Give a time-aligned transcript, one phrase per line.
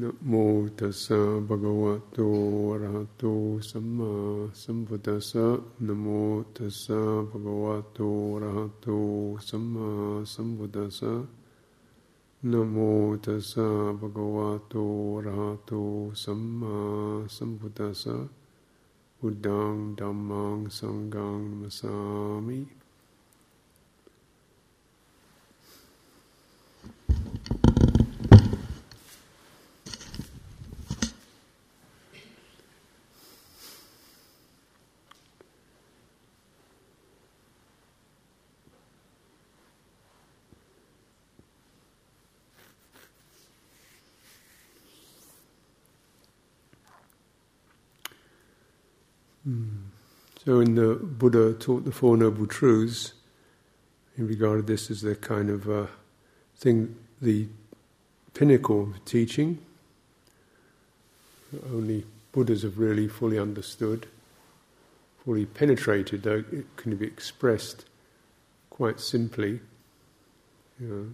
[0.00, 0.32] นะโม
[0.78, 2.18] ตัสสะภะคะวะโต
[2.70, 3.24] อะระหะโต
[3.70, 4.12] สัมมา
[4.62, 5.46] สัมพุทธัสสะ
[5.86, 6.06] นะโม
[6.56, 8.00] ตัสสะภะคะวะโต
[8.32, 8.88] อะระหะโต
[9.48, 9.90] สัมมา
[10.32, 11.12] สัมพุทธัสสะ
[12.50, 12.76] นะโม
[13.24, 13.66] ตัสสะ
[13.98, 14.74] ภะคะวะโต
[15.14, 15.72] อะระหะโต
[16.22, 16.76] สัมมา
[17.36, 18.16] สัมพุทธัสสะ
[19.18, 21.94] พุทธังธัมมังสังฆังนัมสสา
[22.46, 22.83] มิ
[50.60, 53.14] In the Buddha taught the Four Noble Truths,
[54.16, 55.86] he regarded this as the kind of uh,
[56.56, 57.48] thing, the
[58.34, 59.58] pinnacle of teaching.
[61.72, 64.06] Only Buddhas have really fully understood,
[65.24, 67.86] fully penetrated, though it can be expressed
[68.70, 69.60] quite simply.
[70.80, 71.06] You know,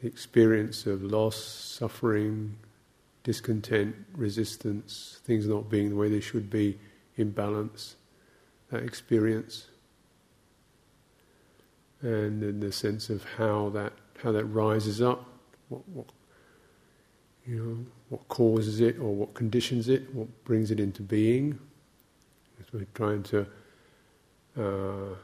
[0.00, 2.56] the experience of loss, suffering,
[3.22, 6.78] discontent, resistance, things not being the way they should be,
[7.16, 7.96] imbalance,
[8.70, 9.68] that experience,
[12.00, 15.26] and then the sense of how that how that rises up,
[15.68, 16.06] what, what
[17.46, 21.58] you know, what causes it or what conditions it, what brings it into being.
[22.60, 23.46] So we're trying to
[24.58, 25.14] uh,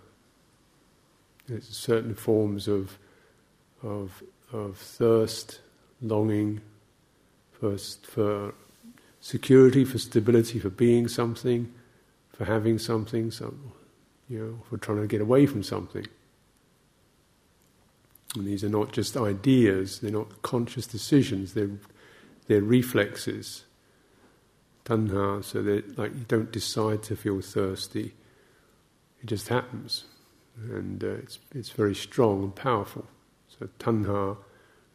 [1.60, 2.98] certain forms of
[3.82, 5.60] of of thirst,
[6.02, 6.60] longing,
[7.60, 8.54] first for
[9.20, 11.72] security, for stability, for being something,
[12.40, 13.70] for having something, some,
[14.26, 16.06] you know, for trying to get away from something.
[18.34, 21.68] And these are not just ideas, they're not conscious decisions, they're,
[22.46, 23.64] they're reflexes.
[24.86, 28.14] Tanha, so that like you don't decide to feel thirsty,
[29.22, 30.04] it just happens.
[30.56, 33.06] And uh, it's, it's very strong and powerful.
[33.48, 34.38] So tanha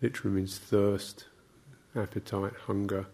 [0.02, 1.26] literally means thirst,
[1.96, 3.06] appetite, hunger.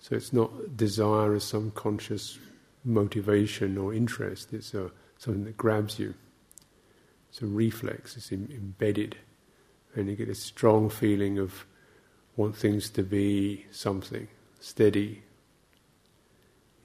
[0.00, 2.38] So it's not desire as some conscious
[2.84, 6.14] motivation or interest, it's a, something that grabs you.
[7.30, 9.16] It's a reflex, it's Im- embedded.
[9.94, 11.66] And you get a strong feeling of
[12.36, 14.28] want things to be something,
[14.58, 15.22] steady,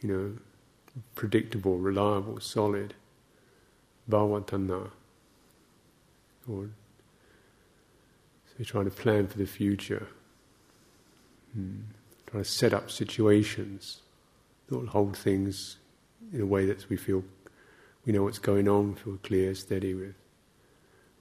[0.02, 0.34] you know,
[1.16, 2.94] predictable, reliable, solid.
[4.10, 4.90] Bhavatanha.
[6.50, 6.70] Or
[8.46, 10.08] so you're trying to plan for the future.
[11.54, 11.82] Hmm.
[12.28, 14.02] Trying to set up situations
[14.68, 15.78] that will hold things
[16.34, 17.24] in a way that we feel
[18.06, 20.16] we know what's going on, feel clear, steady with.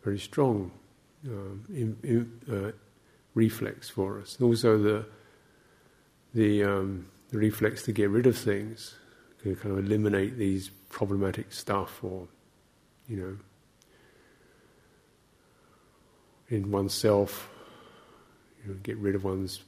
[0.05, 0.71] Very strong
[1.27, 2.71] um, in, in, uh,
[3.35, 4.37] reflex for us.
[4.39, 5.07] And also the
[6.33, 8.95] the, um, the reflex to get rid of things,
[9.43, 12.29] to kind of eliminate these problematic stuff, or
[13.09, 13.37] you know,
[16.49, 17.49] in oneself,
[18.63, 19.63] you know, get rid of one's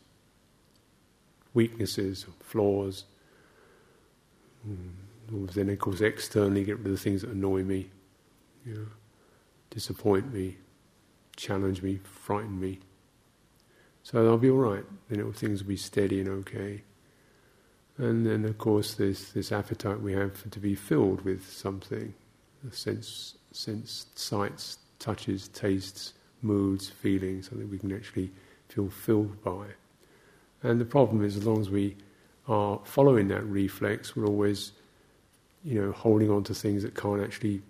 [1.55, 3.05] weaknesses, flaws.
[4.69, 4.91] Mm.
[5.31, 7.91] Then, of course, externally get rid of the things that annoy me,
[8.65, 8.87] you know,
[9.71, 10.57] disappoint me,
[11.37, 12.81] challenge me, frighten me.
[14.03, 14.85] So I'll be all right.
[15.11, 16.83] You know, things will be steady and okay.
[17.99, 22.15] And then, of course, there's this appetite we have for, to be filled with something,
[22.71, 28.31] sense, sense, sights, touches, tastes, moods, feelings, something we can actually
[28.69, 29.67] feel filled by.
[30.63, 31.97] And the problem is, as long as we
[32.47, 34.73] are following that reflex, we're always,
[35.65, 37.63] you know, holding on to things that can't actually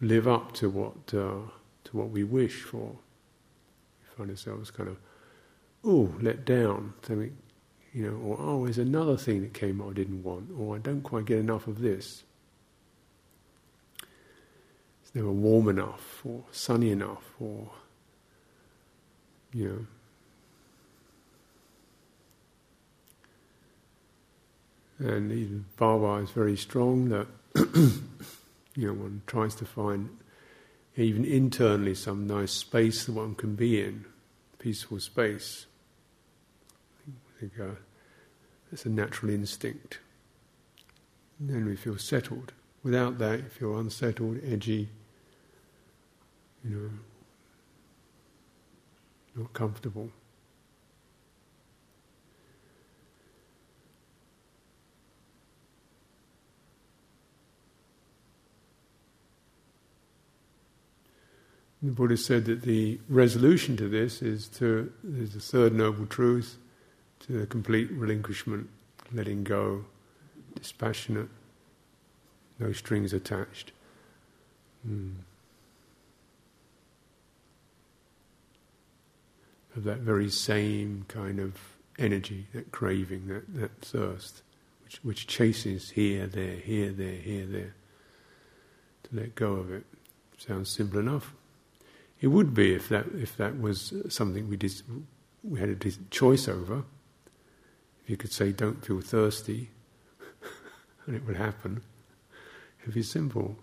[0.00, 1.40] live up to what uh,
[1.84, 2.96] to what we wish for.
[4.00, 4.96] We find ourselves kind of,
[5.84, 6.94] oh, let down.
[7.06, 7.36] Something,
[7.92, 11.02] you know, or oh, there's another thing that came I didn't want, or I don't
[11.02, 12.24] quite get enough of this.
[15.02, 17.70] It's never warm enough, or sunny enough, or
[19.52, 19.86] you know.
[24.98, 27.26] And even Bhava is very strong that
[28.74, 30.08] you know one tries to find
[30.96, 34.06] even internally some nice space that one can be in,
[34.58, 35.66] peaceful space.
[37.06, 37.74] I think uh,
[38.72, 39.98] it's a natural instinct.
[41.38, 42.52] And then we feel settled.
[42.82, 44.88] Without that, you feel unsettled, edgy,
[46.64, 46.90] you know,
[49.42, 50.10] not comfortable.
[61.96, 66.58] Buddha said that the resolution to this is to is the third noble truth,
[67.20, 68.68] to the complete relinquishment,
[69.12, 69.86] letting go,
[70.54, 71.28] dispassionate,
[72.58, 73.72] no strings attached.
[74.86, 75.14] Mm.
[79.74, 81.58] Of that very same kind of
[81.98, 84.42] energy, that craving, that, that thirst,
[84.84, 87.74] which, which chases here, there, here, there, here, there.
[89.04, 89.84] To let go of it.
[90.38, 91.34] Sounds simple enough.
[92.26, 94.82] It would be if that if that was something we did,
[95.44, 96.82] we had a choice over.
[98.02, 99.70] If you could say, "Don't feel thirsty,"
[101.06, 101.82] and it would happen.
[102.82, 103.56] It'd be simple,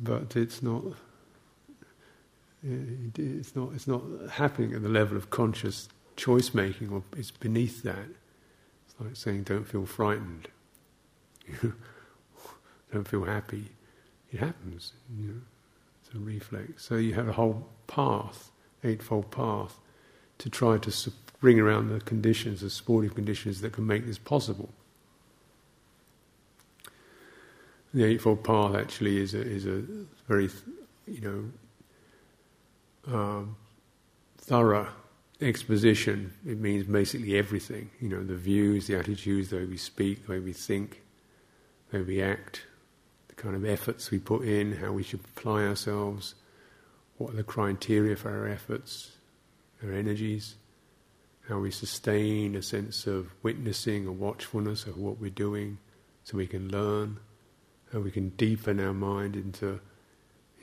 [0.00, 0.82] but it's not.
[2.64, 3.72] It's not.
[3.72, 8.08] It's not happening at the level of conscious choice making, or it's beneath that.
[8.84, 10.48] It's like saying, "Don't feel frightened."
[12.92, 13.66] don't feel happy.
[14.32, 14.94] It happens.
[15.16, 15.40] You know
[16.14, 16.84] a reflex.
[16.84, 18.50] So you have a whole path,
[18.84, 19.78] eightfold path,
[20.38, 24.70] to try to bring around the conditions, the supportive conditions that can make this possible.
[27.94, 29.82] The eightfold path actually is a, is a
[30.26, 30.48] very,
[31.06, 31.52] you
[33.06, 33.56] know, um,
[34.38, 34.88] thorough
[35.40, 36.32] exposition.
[36.46, 37.90] It means basically everything.
[38.00, 41.02] You know, the views, the attitudes, the way we speak, the way we think,
[41.90, 42.62] the way we act,
[43.36, 46.34] kind of efforts we put in, how we should apply ourselves,
[47.18, 49.12] what are the criteria for our efforts,
[49.84, 50.56] our energies,
[51.48, 55.78] how we sustain a sense of witnessing or watchfulness of what we're doing
[56.24, 57.18] so we can learn,
[57.92, 59.80] how we can deepen our mind into,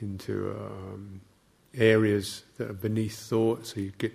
[0.00, 1.20] into um,
[1.74, 4.12] areas that are beneath thought, so you get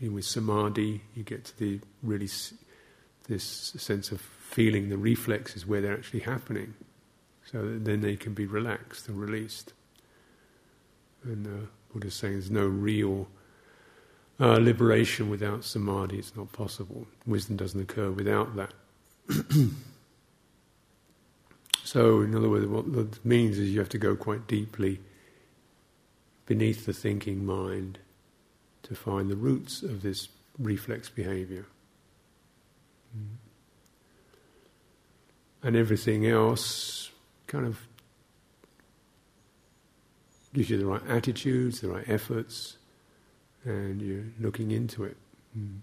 [0.00, 2.28] you know, with samadhi, you get to the really
[3.28, 6.74] this sense of feeling the reflexes where they're actually happening.
[7.50, 9.72] So then they can be relaxed and released.
[11.24, 13.28] And the uh, Buddha is saying there's no real
[14.38, 17.06] uh, liberation without samadhi, it's not possible.
[17.26, 18.72] Wisdom doesn't occur without that.
[21.84, 25.00] so, in other words, what that means is you have to go quite deeply
[26.46, 27.98] beneath the thinking mind
[28.82, 30.28] to find the roots of this
[30.58, 31.66] reflex behavior.
[33.16, 33.36] Mm.
[35.62, 37.07] And everything else
[37.48, 37.88] kind of
[40.54, 42.76] gives you the right attitudes, the right efforts,
[43.64, 45.16] and you're looking into it.
[45.58, 45.80] Mm.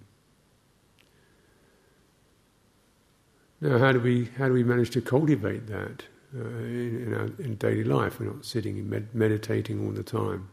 [3.61, 6.03] Now, how do we how do we manage to cultivate that
[6.35, 8.19] uh, in, in, our in daily life?
[8.19, 10.49] We're not sitting and med- meditating all the time.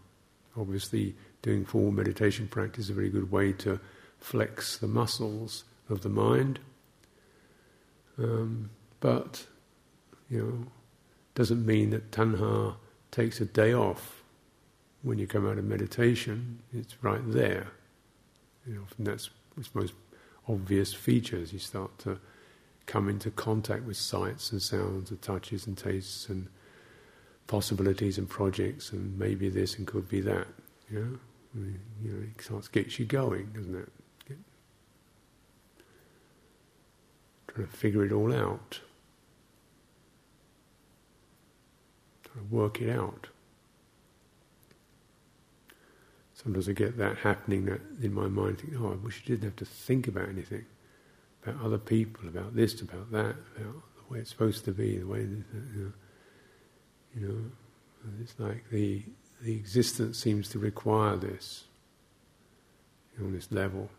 [0.57, 3.81] Obviously, doing formal meditation practice is a very good way to
[4.19, 6.61] flex the muscles of the mind.
[8.19, 8.71] Um,
[9.01, 9.47] but
[10.31, 10.67] you know,
[11.35, 12.75] doesn't mean that tanha
[13.11, 14.23] takes a day off
[15.03, 16.61] when you come out of meditation.
[16.73, 17.69] It's right there.
[18.67, 19.95] You know, that's its most
[20.49, 21.53] obvious features.
[21.53, 22.19] You start to
[22.87, 26.49] come into contact with sights and sounds and touches and tastes and
[27.47, 30.47] possibilities and projects and maybe this and could be that.
[30.91, 31.19] Know,
[31.55, 33.89] you know, it starts gets you going, doesn't it?
[37.49, 38.81] Trying to figure it all out.
[42.51, 43.29] Work it out.
[46.35, 49.45] Sometimes I get that happening that in my mind, think, oh, I wish I didn't
[49.45, 50.65] have to think about anything,
[51.47, 55.07] about other people, about this, about that, about the way it's supposed to be, the
[55.07, 55.45] way, you
[55.77, 55.93] know,
[57.15, 57.39] you know
[58.21, 59.03] it's like the
[59.43, 61.65] the existence seems to require this
[63.15, 63.91] you know, on this level.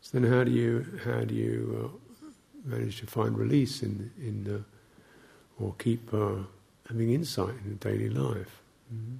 [0.00, 1.92] So then, how do you how do you
[2.24, 2.28] uh,
[2.64, 4.71] manage to find release in in uh,
[5.60, 6.44] or keep uh,
[6.88, 8.62] having insight in daily life?
[8.92, 9.16] Mm-hmm.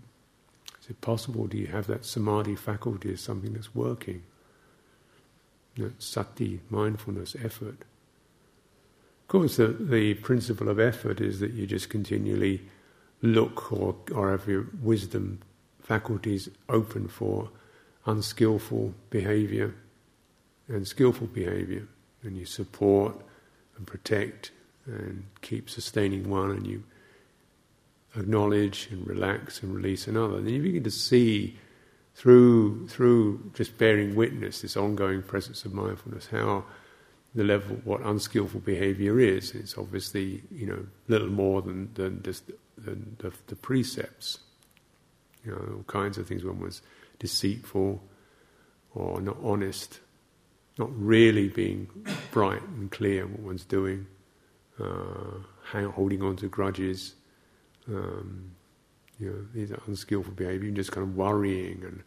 [0.80, 1.46] Is it possible?
[1.46, 4.22] Do you have that samadhi faculty as something that's working?
[5.76, 7.78] That sati, mindfulness, effort.
[9.22, 12.62] Of course, the, the principle of effort is that you just continually
[13.22, 15.40] look or, or have your wisdom
[15.80, 17.48] faculties open for
[18.04, 19.74] unskillful behavior
[20.68, 21.86] and skillful behavior,
[22.22, 23.20] and you support
[23.76, 24.50] and protect
[24.86, 26.82] and keep sustaining one, and you
[28.16, 30.40] acknowledge and relax and release another.
[30.40, 31.56] Then you begin to see
[32.14, 36.64] through through just bearing witness, this ongoing presence of mindfulness, how
[37.34, 39.54] the level what unskillful behavior is.
[39.54, 44.40] It's obviously you know little more than than just than the, the precepts.
[45.44, 46.44] You know, all kinds of things.
[46.44, 46.82] One was
[47.18, 48.02] deceitful
[48.94, 50.00] or not honest,
[50.78, 51.88] not really being
[52.30, 54.06] bright and clear what one's doing
[54.80, 57.14] uh, holding on to grudges,
[57.88, 58.52] um,
[59.18, 62.02] You know, these are unskillful behaviour, just kind of worrying and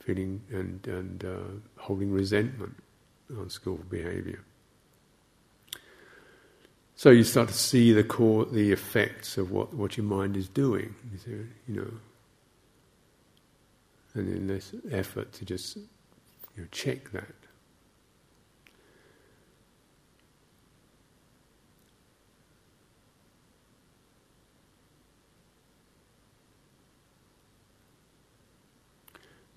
[0.00, 2.74] feeling and, and uh, holding resentment,
[3.28, 4.40] unskillful behaviour.
[6.96, 10.48] So you start to see the core, the effects of what, what your mind is
[10.48, 10.94] doing,
[11.26, 11.92] you know,
[14.14, 15.82] and in this effort to just you
[16.56, 17.45] know, check that.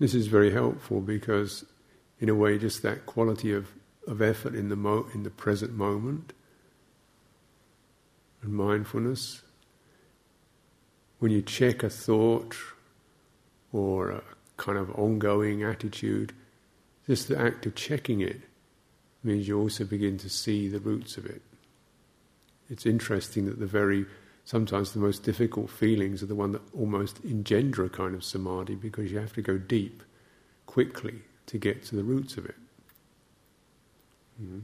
[0.00, 1.66] This is very helpful because,
[2.18, 3.68] in a way, just that quality of,
[4.08, 6.32] of effort in the mo- in the present moment
[8.42, 9.42] and mindfulness.
[11.18, 12.56] When you check a thought
[13.72, 14.22] or a
[14.56, 16.32] kind of ongoing attitude,
[17.06, 18.40] just the act of checking it
[19.22, 21.42] means you also begin to see the roots of it.
[22.70, 24.06] It's interesting that the very
[24.50, 28.74] sometimes the most difficult feelings are the one that almost engender a kind of samadhi
[28.74, 30.02] because you have to go deep
[30.66, 32.56] quickly to get to the roots of it.
[34.42, 34.58] Mm-hmm.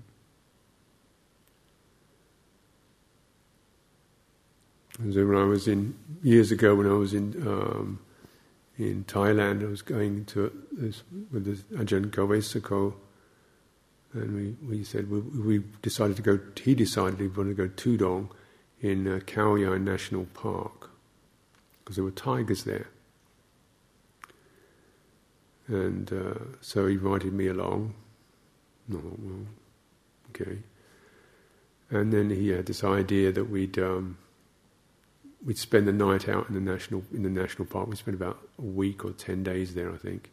[5.12, 8.00] So when I was in years ago, when I was in um,
[8.78, 12.94] in Thailand, I was going to this, with this Ajahn Gavesako,
[14.14, 16.40] and we, we said we, we decided to go.
[16.60, 18.30] He decided he wanted to go Tudong
[18.86, 20.90] in uh, National Park
[21.78, 22.88] because there were tigers there.
[25.68, 27.94] And uh, so he invited me along.
[28.88, 29.46] No, well,
[30.30, 30.58] okay.
[31.90, 34.18] And then he had this idea that we'd um,
[35.44, 37.88] we'd spend the night out in the national in the national park.
[37.88, 40.30] We spent about a week or ten days there, I think.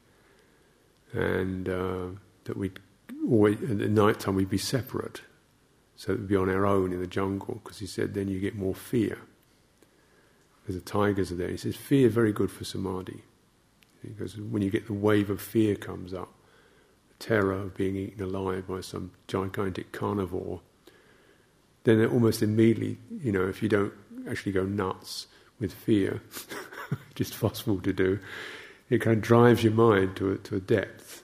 [1.14, 2.06] And uh,
[2.44, 2.80] that we'd
[3.28, 5.22] always at night time we'd be separate
[5.96, 8.40] so that we'd be on our own in the jungle, because he said then you
[8.40, 9.20] get more fear.
[10.62, 11.50] Because the tigers are there.
[11.50, 13.24] He says fear very good for samadhi.
[14.02, 16.34] Because when you get the wave of fear comes up,
[17.20, 20.62] terror of being eaten alive by some gigantic carnivore,
[21.84, 23.94] then almost immediately, you know, if you don't
[24.30, 25.28] actually go nuts
[25.60, 26.22] with fear,
[26.90, 28.20] which is possible to do,
[28.90, 31.24] it kind of drives your mind to a, to a depth.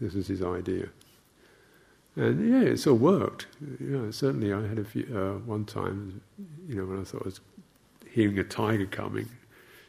[0.00, 0.88] This is his idea.
[2.16, 3.46] And yeah, it's all worked.
[3.78, 6.20] You know, certainly, I had a few uh, one time.
[6.68, 7.40] You know, when I thought I was
[8.10, 9.28] hearing a tiger coming,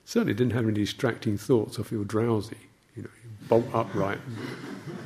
[0.05, 1.79] certainly didn't have any distracting thoughts.
[1.79, 2.57] I feel drowsy.
[2.95, 3.09] You know,
[3.47, 4.19] bolt upright,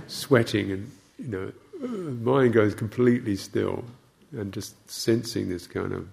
[0.07, 1.51] sweating, and you know,
[1.83, 3.85] uh, mind goes completely still,
[4.31, 6.07] and just sensing this kind of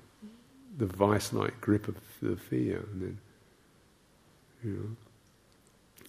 [0.78, 3.18] the vice-like grip of the fear, and then
[4.62, 4.96] you know,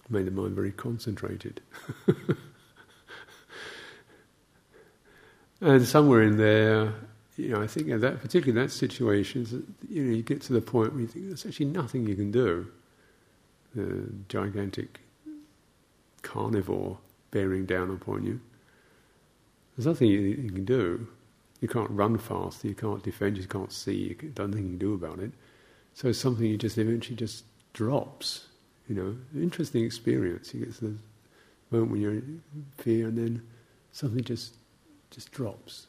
[0.08, 1.60] made the mind very concentrated.
[5.60, 6.92] And somewhere in there,
[7.36, 10.52] you know, I think in that particularly in that situation, you know, you get to
[10.52, 12.70] the point where you think there's actually nothing you can do.
[13.74, 15.00] The gigantic
[16.22, 16.98] carnivore
[17.30, 18.40] bearing down upon you.
[19.76, 21.08] There's nothing you, you can do.
[21.60, 22.64] You can't run fast.
[22.64, 23.36] You can't defend.
[23.38, 23.96] You can't see.
[23.96, 25.32] You can, nothing you can do about it.
[25.94, 28.46] So it's something you just eventually just drops.
[28.88, 30.54] You know, interesting experience.
[30.54, 30.96] You get to the
[31.70, 32.42] moment when you're in
[32.76, 33.42] fear, and then
[33.92, 34.54] something just
[35.14, 35.86] just drops.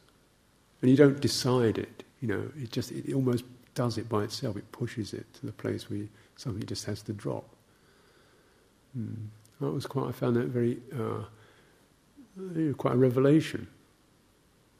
[0.80, 4.56] And you don't decide it, you know, it just, it almost does it by itself.
[4.56, 6.06] It pushes it to the place where
[6.36, 7.44] something just has to drop.
[8.96, 9.26] Mm.
[9.60, 11.24] That was quite, I found that very, uh,
[12.74, 13.66] quite a revelation.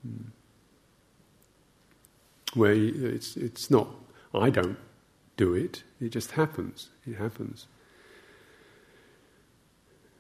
[0.06, 0.26] Mm.
[2.54, 3.88] Where it's, it's not,
[4.34, 4.78] I don't
[5.36, 6.88] do it, it just happens.
[7.06, 7.66] It happens.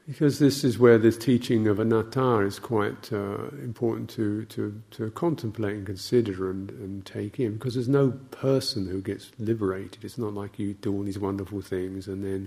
[0.06, 5.10] Because this is where this teaching of anatta is quite uh, important to, to, to
[5.10, 7.54] contemplate and consider and, and take in.
[7.54, 10.04] Because there's no person who gets liberated.
[10.04, 12.46] It's not like you do all these wonderful things and then,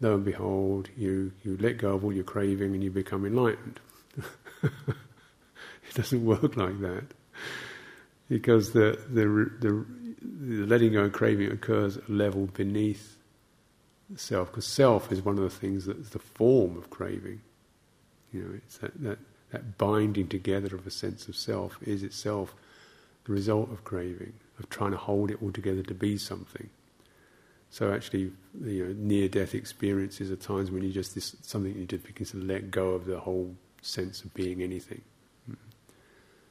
[0.00, 3.78] lo and behold, you, you let go of all your craving and you become enlightened.
[4.62, 7.04] it doesn't work like that.
[8.30, 9.24] Because the, the,
[9.60, 9.84] the,
[10.22, 13.19] the letting go of craving occurs at a level beneath
[14.16, 17.40] self, because self is one of the things that's the form of craving.
[18.32, 19.18] You know, it's that, that,
[19.50, 22.54] that binding together of a sense of self is itself
[23.24, 26.70] the result of craving, of trying to hold it all together to be something.
[27.70, 28.32] So actually,
[28.64, 32.36] you know, near-death experiences are times when you just this, something you just begin to
[32.38, 35.00] let go of the whole sense of being anything,
[35.48, 35.56] mm.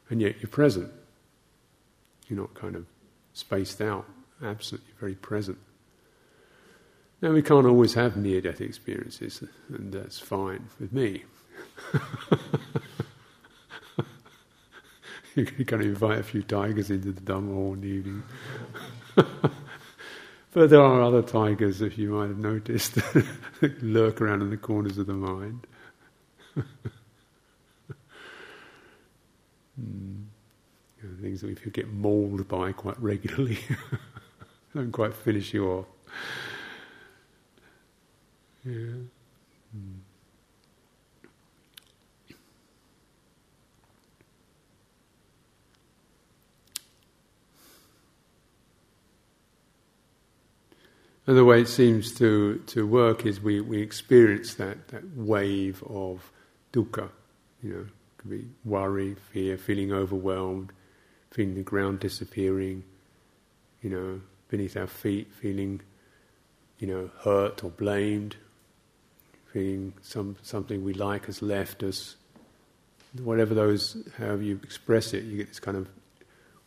[0.10, 0.92] and yet you're present.
[2.28, 2.86] You're not kind of
[3.34, 4.06] spaced out,
[4.44, 4.82] absent.
[4.88, 5.58] You're very present.
[7.22, 11.26] Now, we can't always have near death experiences, and that's fine with me.
[15.36, 18.24] you can invite a few tigers into the Dhamma hall in the evening.
[20.54, 22.96] but there are other tigers, if you might have noticed,
[23.62, 25.68] that lurk around in the corners of the mind.
[26.58, 26.66] mm.
[29.78, 33.60] you know, things that we get mauled by quite regularly,
[34.74, 35.86] don't quite finish you off.
[51.30, 55.84] And the way it seems to, to work is we, we experience that, that wave
[55.84, 56.32] of
[56.74, 57.10] dukkha,
[57.62, 57.86] you know,
[58.18, 60.72] could be worry, fear, feeling overwhelmed,
[61.30, 62.84] feeling the ground disappearing,
[63.84, 65.82] you know, beneath our feet, feeling,
[66.80, 68.36] you know, hurt or blamed,
[69.52, 72.16] feeling some something we like has left us.
[73.24, 75.90] Whatever those, however you express it, you get this kind of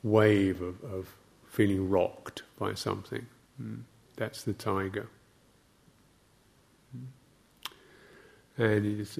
[0.03, 1.15] wave of, of
[1.47, 3.27] feeling rocked by something.
[3.63, 3.83] Mm.
[4.17, 5.09] That's the tiger.
[8.59, 9.19] And just,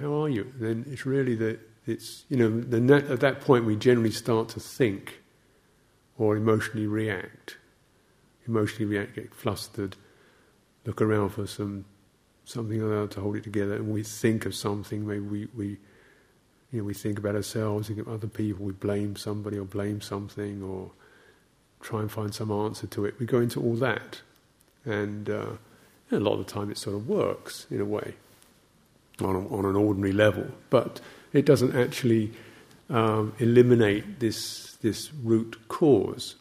[0.00, 0.52] how are you?
[0.58, 4.60] then it's really that it's, you know, the, at that point we generally start to
[4.60, 5.20] think
[6.16, 7.56] or emotionally react.
[8.46, 9.96] Emotionally react, get flustered,
[10.84, 11.84] look around for some
[12.48, 15.06] something to hold it together, and we think of something.
[15.06, 15.66] Maybe we, we,
[16.72, 18.64] you know, we think about ourselves, think of other people.
[18.64, 20.90] We blame somebody or blame something, or
[21.80, 23.18] try and find some answer to it.
[23.20, 24.22] We go into all that,
[24.84, 25.50] and uh,
[26.10, 28.14] a lot of the time it sort of works in a way
[29.20, 31.00] on, a, on an ordinary level, but
[31.32, 32.32] it doesn't actually
[32.88, 36.36] um, eliminate this, this root cause.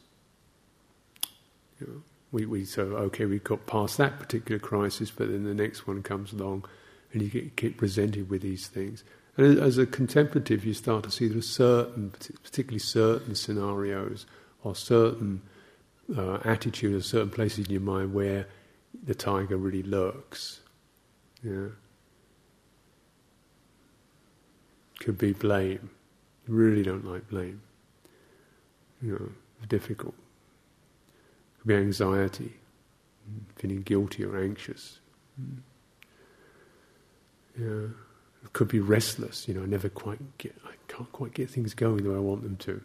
[1.82, 2.02] You know,
[2.38, 6.04] we, we so okay, we got past that particular crisis, but then the next one
[6.04, 6.66] comes along,
[7.12, 9.04] and you get, get presented with these things.
[9.38, 12.12] And as a contemplative, you start to see there are certain,
[12.44, 14.28] particularly certain scenarios
[14.64, 15.42] or certain
[16.16, 18.48] uh, attitude or certain places in your mind where
[19.04, 20.62] the tiger really lurks.
[21.44, 21.70] Yeah.
[25.00, 25.90] Could be blame.
[26.48, 27.62] You really don't like blame.
[29.02, 30.16] You know, difficult.
[31.68, 32.54] Could be anxiety,
[33.56, 35.00] feeling guilty or anxious.
[35.42, 35.58] Mm.
[37.60, 37.90] Yeah.
[38.44, 41.74] It could be restless, you know, I never quite get I can't quite get things
[41.74, 42.82] going the way I want them to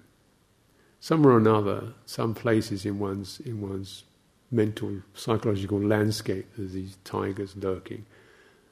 [1.02, 4.04] somewhere or another, some places in one's in one's
[4.52, 8.06] mental psychological landscape, there's these tigers lurking,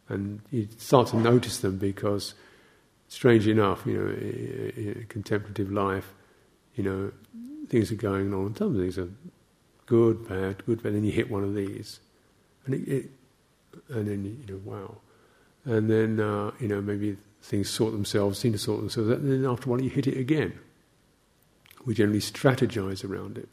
[0.08, 2.34] and you start to notice them because,
[3.08, 6.12] strangely enough, you know, in, in contemplative life,
[6.76, 7.10] you know,
[7.68, 8.54] things are going on.
[8.54, 9.08] Some things are
[9.90, 10.94] good, bad, good, bad.
[10.94, 12.00] Then you hit one of these,
[12.64, 13.10] and it, it
[13.88, 14.96] and then you know, wow,
[15.64, 19.50] and then uh, you know maybe things sort themselves, seem to sort themselves, and then
[19.50, 20.58] after a while you hit it again
[21.86, 23.48] we generally strategize around it.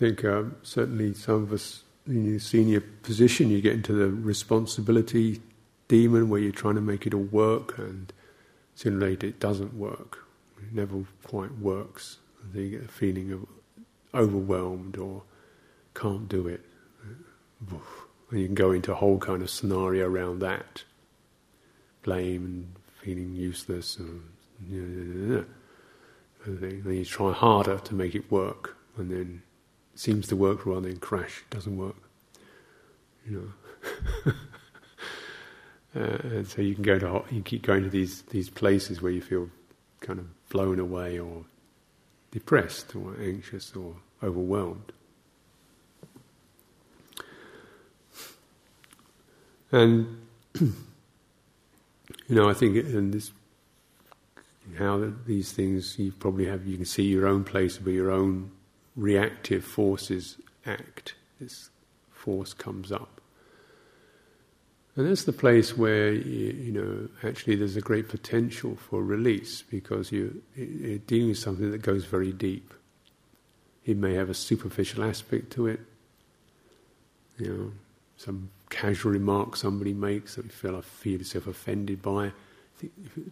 [0.00, 5.42] Think um, certainly some of us in your senior position, you get into the responsibility
[5.88, 8.10] demon where you're trying to make it all work, and
[8.74, 10.24] sooner or later it doesn't work.
[10.58, 12.16] It never quite works.
[12.54, 13.44] They get a feeling of
[14.14, 15.22] overwhelmed or
[15.94, 16.64] can't do it.
[17.68, 20.84] And you can go into a whole kind of scenario around that.
[22.02, 24.22] Blame and feeling useless and
[26.46, 29.42] then you try harder to make it work and then
[30.00, 31.96] seems to work rather than crash, it doesn't work.
[33.28, 33.52] You
[34.24, 34.32] know.
[36.00, 39.12] uh, and so you can go to you keep going to these these places where
[39.12, 39.50] you feel
[40.00, 41.44] kind of blown away or
[42.30, 44.92] depressed or anxious or overwhelmed.
[49.70, 50.26] And
[50.60, 50.74] you
[52.28, 53.32] know, I think in this
[54.78, 58.50] how these things you probably have you can see your own place where your own
[58.96, 61.14] reactive forces act.
[61.40, 61.70] This
[62.10, 63.20] force comes up.
[64.96, 70.12] And that's the place where you, know actually there's a great potential for release because
[70.12, 72.74] you, you're dealing with something that goes very deep.
[73.86, 75.80] It may have a superficial aspect to it.
[77.38, 77.72] You know,
[78.16, 82.32] some casual remark somebody makes that you feel I feel yourself offended by,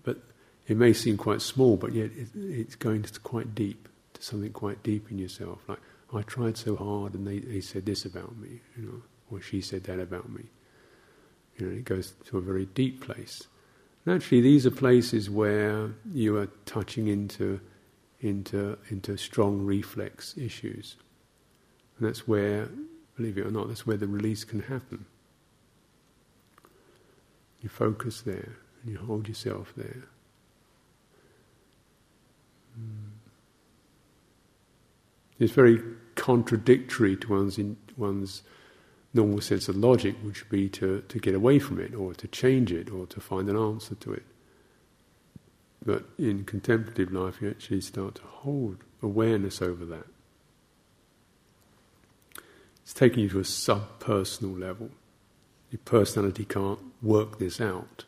[0.05, 0.19] but
[0.67, 5.11] it may seem quite small, but yet it's going quite deep to something quite deep
[5.11, 5.61] in yourself.
[5.69, 5.81] Like
[6.15, 9.61] I tried so hard, and they, they said this about me, you know, or she
[9.61, 10.45] said that about me.
[11.57, 13.47] You know, it goes to a very deep place.
[14.05, 17.61] And actually, these are places where you are touching into,
[18.21, 20.97] into, into strong reflex issues.
[21.99, 22.69] And that's where
[23.19, 25.05] believe it or not, that's where the release can happen.
[27.61, 30.05] You focus there, and you hold yourself there.
[32.77, 33.08] Hmm.
[35.39, 35.81] It's very
[36.15, 38.43] contradictory to one's in, one's
[39.15, 42.29] normal sense of logic, which would be to, to get away from it, or to
[42.29, 44.25] change it, or to find an answer to it.
[45.85, 50.07] But in contemplative life, you actually start to hold awareness over that.
[52.83, 54.91] It's taking you to a sub-personal level.
[55.71, 58.05] Your personality can't work this out.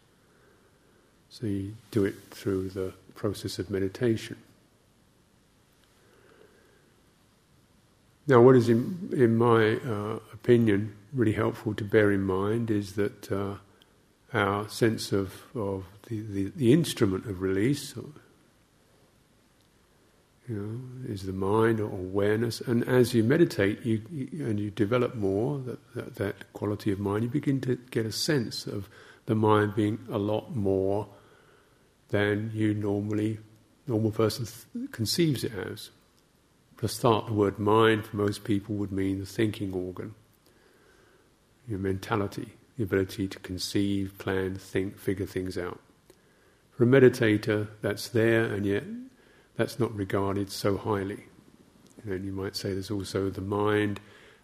[1.29, 4.37] So you do it through the process of meditation.
[8.31, 12.93] Now, what is, in, in my uh, opinion, really helpful to bear in mind is
[12.93, 13.57] that uh,
[14.33, 17.97] our sense of, of the, the, the, instrument of release,
[20.49, 22.61] you know, is the mind or awareness.
[22.61, 27.01] And as you meditate you, you and you develop more that, that, that, quality of
[27.01, 28.89] mind, you begin to get a sense of
[29.27, 31.09] the mind being a lot more
[32.11, 33.41] than you normally,
[33.89, 35.91] normal person th- conceives it as.
[36.83, 40.15] A start, the word mind for most people would mean the thinking organ,
[41.69, 45.79] your mentality, the ability to conceive, plan, think, figure things out.
[46.71, 48.85] For a meditator, that's there, and yet
[49.57, 51.25] that's not regarded so highly.
[52.05, 54.01] And you might say there's also the mind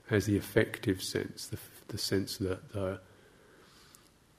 [0.09, 3.01] has the affective sense, the, the sense that the,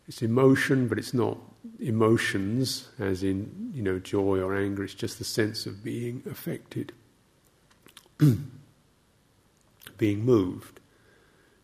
[0.08, 1.38] it's emotion, but it's not
[1.80, 4.84] emotions, as in you know joy or anger.
[4.84, 6.94] It's just the sense of being affected,
[9.98, 10.80] being moved,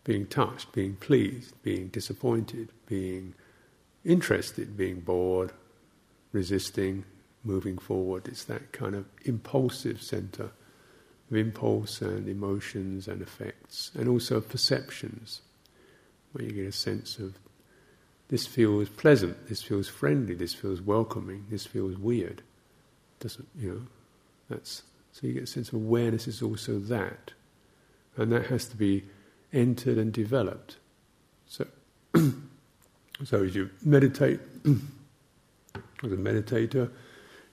[0.04, 3.34] being touched, being pleased, being disappointed, being
[4.04, 5.52] interested, being bored,
[6.32, 7.06] resisting,
[7.44, 8.28] moving forward.
[8.28, 10.52] It's that kind of impulsive center
[11.30, 15.42] of impulse and emotions and effects, and also perceptions,
[16.32, 17.38] where you get a sense of
[18.30, 22.42] this feels pleasant, this feels friendly, this feels welcoming, this feels weird.
[23.20, 23.82] Doesn't you know?
[24.50, 27.34] That's so you get a sense of awareness is also that,
[28.17, 29.04] and that has to be
[29.54, 30.78] entered and developed.
[31.47, 31.67] So,
[33.23, 36.89] so as you meditate as a meditator,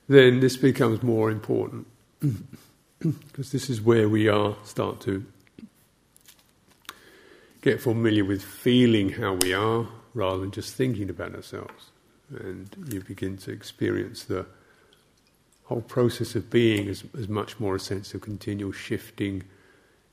[0.08, 1.86] then this becomes more important.
[3.00, 5.24] Because this is where we are start to
[7.62, 11.92] get familiar with feeling how we are rather than just thinking about ourselves,
[12.28, 14.44] and you begin to experience the
[15.70, 19.44] whole process of being is, as much more a sense of continual shifting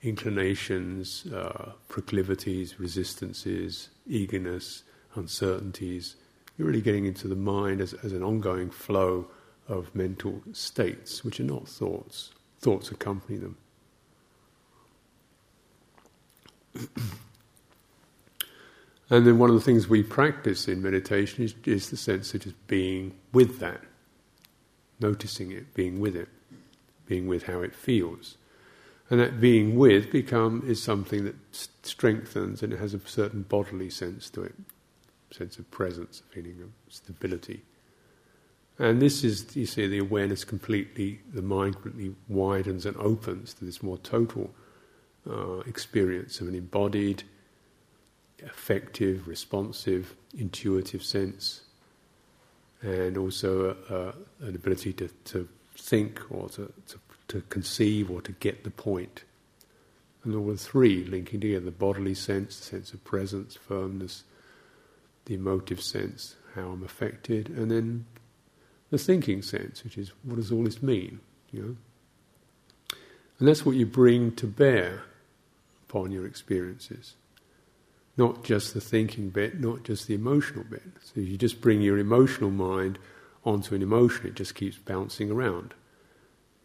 [0.03, 4.83] inclinations, uh, proclivities, resistances, eagerness,
[5.15, 6.15] uncertainties.
[6.57, 9.25] You're really getting into the mind as, as an ongoing flow
[9.67, 12.29] of mental states, which are not thoughts.
[12.59, 13.57] Thoughts accompany them.
[19.09, 22.41] and then one of the things we practice in meditation is, is the sense of
[22.41, 23.81] just being with that,
[24.99, 26.29] noticing it, being with it,
[27.05, 28.37] being with how it feels.
[29.09, 31.35] And that being with become is something that
[31.81, 34.55] strengthens and it has a certain bodily sense to it,
[35.31, 37.63] sense of presence, a feeling of stability.
[38.79, 43.65] And this is, you see, the awareness completely, the mind completely widens and opens to
[43.65, 44.53] this more total
[45.27, 47.23] uh, experience of an embodied,
[48.39, 51.61] effective, responsive, intuitive sense,
[52.85, 58.21] Uh, and also a, an ability to, to think or to, to to conceive or
[58.21, 59.23] to get the point.
[60.23, 64.23] And there were three linking together the bodily sense, the sense of presence, firmness,
[65.25, 68.05] the emotive sense, how I'm affected, and then
[68.89, 71.19] the thinking sense, which is what does all this mean?
[71.51, 72.97] You know?
[73.39, 75.03] And that's what you bring to bear
[75.87, 77.15] upon your experiences.
[78.17, 80.83] Not just the thinking bit, not just the emotional bit.
[81.03, 82.97] So you just bring your emotional mind
[83.45, 85.73] onto an emotion, it just keeps bouncing around.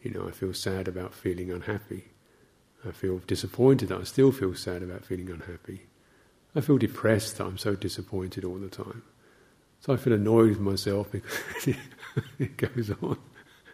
[0.03, 2.07] You know, I feel sad about feeling unhappy.
[2.85, 5.83] I feel disappointed that I still feel sad about feeling unhappy.
[6.55, 9.03] I feel depressed that I'm so disappointed all the time.
[9.81, 11.77] So I feel annoyed with myself because
[12.39, 13.19] it goes on.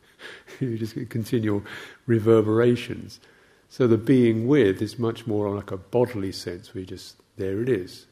[0.61, 1.63] you just get continual
[2.07, 3.21] reverberations.
[3.69, 7.69] So the being with is much more like a bodily sense you just, there it
[7.69, 8.07] is.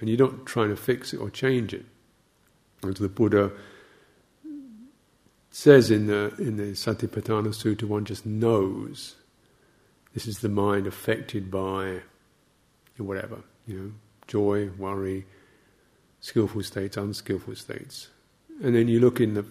[0.00, 1.86] And you're not trying to fix it or change it.
[2.86, 3.52] As the Buddha
[5.50, 9.14] says in the in the Satipatthana Sutta, one just knows.
[10.12, 12.00] This is the mind affected by
[12.98, 13.92] whatever, you know,
[14.26, 15.26] joy, worry,
[16.20, 18.08] skillful states, unskillful states.
[18.62, 19.44] And then you look in the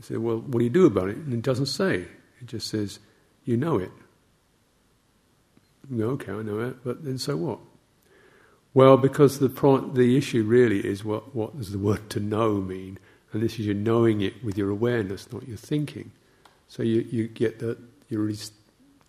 [0.00, 1.16] say, well, what do you do about it?
[1.16, 2.06] And it doesn't say.
[2.40, 3.00] It just says,
[3.44, 3.90] you know it.
[5.92, 7.58] Okay, I know it, but then so what?
[8.74, 12.60] Well, because the pro- the issue really is what what does the word to know
[12.60, 12.98] mean?
[13.32, 16.12] And this is you're knowing it with your awareness, not your thinking.
[16.68, 18.38] So you, you get that you really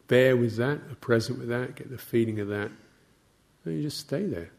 [0.08, 2.72] bear with that, are present with that, get the feeling of that,
[3.64, 4.50] and you just stay there.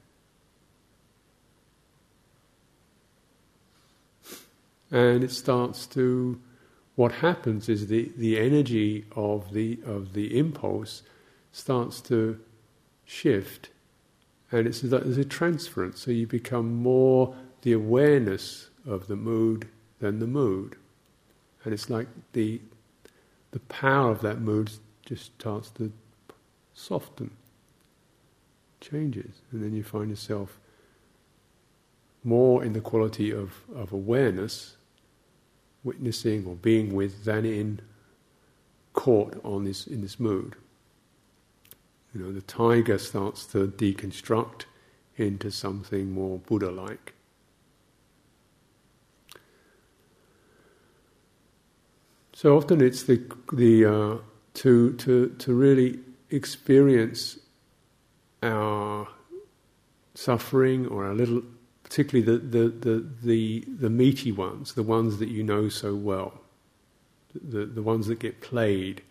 [4.90, 6.40] And it starts to
[6.96, 11.02] what happens is the, the energy of the of the impulse
[11.52, 12.38] starts to
[13.04, 13.70] shift
[14.52, 19.68] and it's there's a transference, so you become more the awareness of the mood
[20.00, 20.76] than the mood.
[21.64, 22.60] And it's like the
[23.52, 24.70] the power of that mood
[25.04, 25.92] just starts to
[26.74, 27.30] soften,
[28.80, 30.58] changes, and then you find yourself
[32.22, 34.76] more in the quality of, of awareness,
[35.82, 37.80] witnessing or being with, than in
[38.92, 40.56] caught on this in this mood.
[42.14, 44.64] You know, the tiger starts to deconstruct
[45.16, 47.14] into something more Buddha like.
[52.32, 54.16] So often it's the, the uh,
[54.54, 55.98] to, to, to really
[56.30, 57.38] experience
[58.42, 59.06] our
[60.14, 61.42] suffering or our little,
[61.82, 66.40] particularly the, the, the, the, the meaty ones, the ones that you know so well,
[67.34, 69.02] the, the ones that get played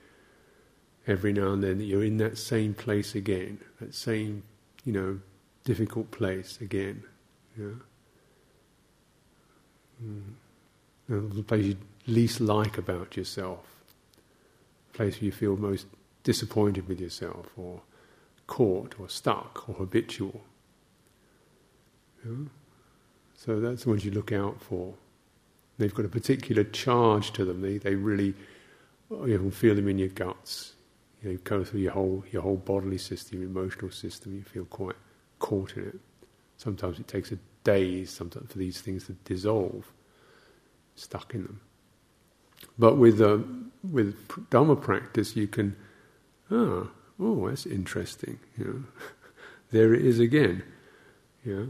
[1.10, 4.44] every now and then that you're in that same place again, that same,
[4.86, 5.20] you know,
[5.64, 7.04] difficult place again.
[7.58, 7.66] Yeah.
[10.06, 10.34] Mm.
[11.08, 13.66] The place you least like about yourself,
[14.92, 15.88] the place where you feel most
[16.24, 17.82] disappointed with yourself, or
[18.46, 20.42] caught, or stuck, or habitual.
[22.24, 22.46] Yeah.
[23.36, 24.94] So that's the ones you look out for.
[25.80, 27.62] They've got a particular charge to them.
[27.62, 28.36] They, they really,
[29.10, 30.74] you can feel them in your guts.
[31.22, 34.36] You know, go through your whole your whole bodily system, your emotional system.
[34.36, 34.96] You feel quite
[35.40, 36.00] caught in it.
[36.58, 39.92] Sometimes it takes a days sometimes for these things to dissolve,
[40.96, 41.62] stuck in them.
[42.78, 43.40] But with uh,
[43.84, 44.16] with
[44.50, 45.76] Dharma practice, you can,
[46.52, 46.88] ah,
[47.20, 48.40] oh, that's interesting.
[48.58, 48.84] You know,
[49.72, 50.64] there it is again.
[51.46, 51.66] Yeah,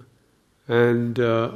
[0.67, 1.51] and uh,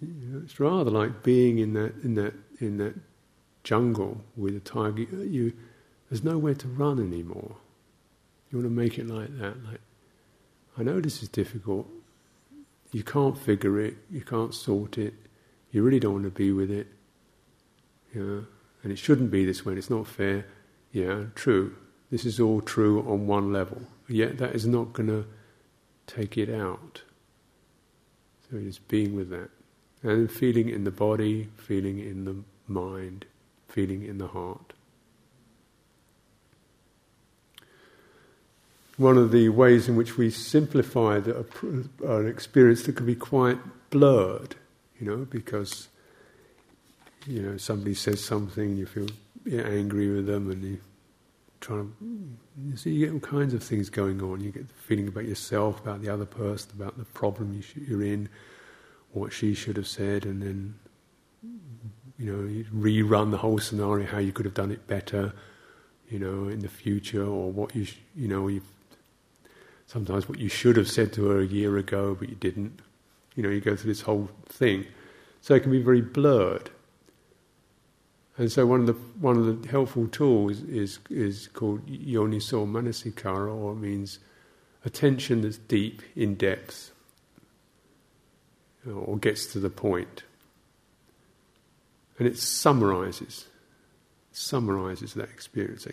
[0.00, 2.94] you know, it's rather like being in that in that in that
[3.64, 5.52] jungle with a tiger, you,
[6.08, 7.56] there's nowhere to run anymore.
[8.50, 9.64] You want to make it like that.
[9.64, 9.80] Like,
[10.76, 11.88] I know this is difficult.
[12.92, 13.96] You can't figure it.
[14.10, 15.14] You can't sort it.
[15.70, 16.86] You really don't want to be with it.
[18.14, 18.40] Yeah,
[18.82, 19.74] and it shouldn't be this way.
[19.74, 20.46] It's not fair.
[20.92, 21.76] Yeah, true.
[22.10, 23.80] This is all true on one level.
[24.08, 25.24] Yet that is not going to
[26.06, 27.02] take it out.
[28.50, 29.48] So it is being with that.
[30.02, 32.36] And feeling in the body, feeling in the
[32.68, 33.24] mind
[33.72, 34.74] feeling in the heart.
[38.98, 41.46] One of the ways in which we simplify the,
[42.06, 43.58] an experience that can be quite
[43.90, 44.54] blurred,
[45.00, 45.88] you know, because
[47.26, 49.08] you know somebody says something, you feel
[49.50, 50.78] angry with them, and you
[51.60, 51.92] try to.
[52.68, 54.40] You see, you get all kinds of things going on.
[54.40, 57.88] You get the feeling about yourself, about the other person, about the problem you sh-
[57.88, 58.28] you're in,
[59.12, 60.74] what she should have said, and then
[62.22, 65.32] you know, rerun the whole scenario, how you could have done it better,
[66.08, 68.62] you know, in the future, or what you, sh- you know, you
[69.86, 72.80] sometimes what you should have said to her a year ago, but you didn't.
[73.34, 74.86] You know, you go through this whole thing,
[75.40, 76.70] so it can be very blurred.
[78.36, 83.52] And so one of the one of the helpful tools is is called yoniso manasikara,
[83.52, 84.20] or it means
[84.84, 86.92] attention that's deep in depth,
[88.86, 90.22] or gets to the point.
[92.22, 93.46] And it summarizes,
[94.30, 95.88] summarizes that experience.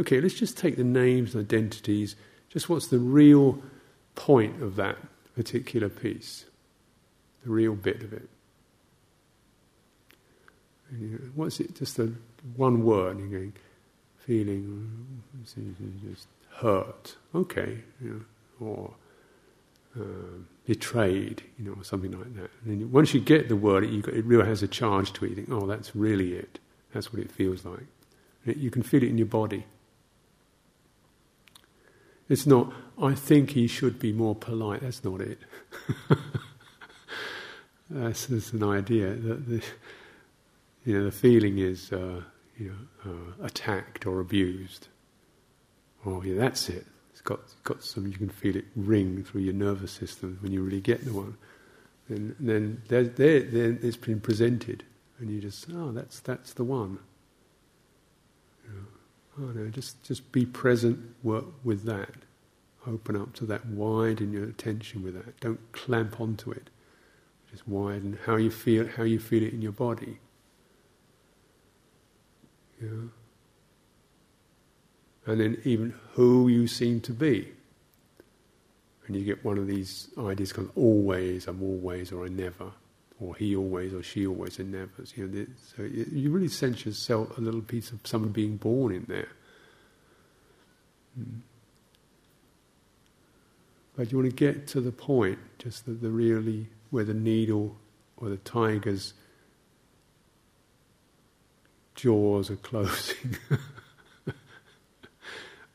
[0.00, 2.16] Okay, let's just take the names and identities,
[2.48, 3.62] just what's the real
[4.16, 4.96] point of that
[5.36, 6.46] particular piece,
[7.44, 8.28] the real bit of it.
[11.36, 11.76] what's it?
[11.76, 12.12] Just a
[12.56, 13.20] one word.
[13.20, 13.52] You're going,
[14.16, 17.14] feeling, just hurt.
[17.36, 18.26] Okay, you
[18.58, 18.94] know, or
[19.96, 20.38] uh,
[20.68, 22.50] betrayed, you know, or something like that.
[22.66, 25.30] And once you get the word, it, got, it really has a charge to it.
[25.30, 26.58] You think, oh, that's really it.
[26.92, 27.86] That's what it feels like.
[28.44, 29.64] It, you can feel it in your body.
[32.28, 32.70] It's not,
[33.02, 34.82] I think he should be more polite.
[34.82, 35.38] That's not it.
[37.88, 39.14] that's, that's, an idea.
[39.14, 39.62] That the,
[40.84, 42.20] you know, the feeling is, uh,
[42.58, 42.76] you
[43.06, 44.88] know, uh, attacked or abused.
[46.04, 46.84] Oh, yeah, that's it.
[47.28, 50.80] Got, got some, you can feel it ring through your nervous system when you really
[50.80, 51.36] get the one.
[52.08, 54.84] And then there it's been presented,
[55.18, 56.98] and you just, oh, that's, that's the one.
[58.64, 58.86] You know,
[59.40, 62.10] Oh no, just just be present work with that.
[62.86, 65.38] Open up to that, widen your attention with that.
[65.40, 66.70] Don't clamp onto it.
[67.50, 70.18] Just widen how you feel how you feel it in your body.
[72.82, 73.10] Yeah.
[75.28, 77.52] And then even who you seem to be.
[79.06, 82.72] And you get one of these ideas of always, I'm always, or I never,
[83.20, 84.90] or he always, or she always, and never.
[85.14, 89.04] You know, so you really sense yourself a little piece of someone being born in
[89.06, 89.28] there.
[91.20, 91.40] Mm.
[93.96, 97.76] But you want to get to the point, just the, the really, where the needle
[98.16, 99.12] or the tiger's
[101.94, 103.36] jaws are closing.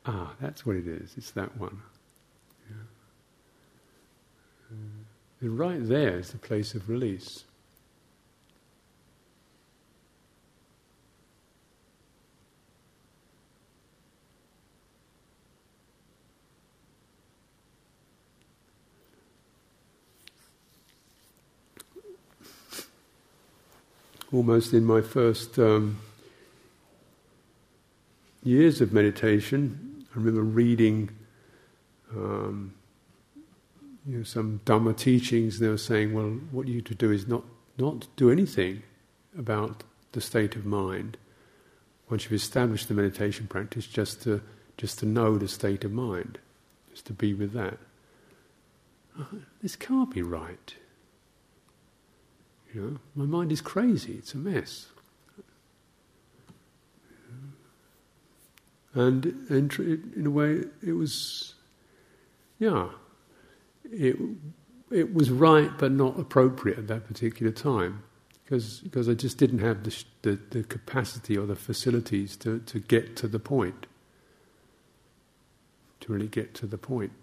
[0.06, 1.14] Ah, that's what it is.
[1.18, 1.82] It's that one.
[2.70, 2.76] Yeah.
[5.42, 7.46] and right there is the place of release.
[24.34, 26.00] almost in my first um,
[28.44, 31.10] years of meditation, I remember reading
[32.12, 32.74] um,
[34.06, 37.28] you know, some Dhamma teachings, and they were saying, well, what you to do is
[37.28, 37.44] not,
[37.78, 38.84] not do anything
[39.38, 41.18] about the state of mind.
[42.10, 44.42] Once you've established the meditation practice, just to,
[44.78, 46.38] just to know the state of mind,
[46.92, 47.78] just to be with that.
[49.20, 49.26] Uh,
[49.62, 50.76] this can't be right.
[52.74, 54.88] You know, my mind is crazy, it's a mess.
[58.96, 61.56] And, in a way, it was,
[62.60, 62.90] yeah,
[63.92, 64.16] it,
[64.92, 68.04] it was right but not appropriate at that particular time
[68.44, 72.80] because, because I just didn't have the, the, the capacity or the facilities to, to
[72.80, 73.88] get to the point,
[76.02, 77.14] to really get to the point.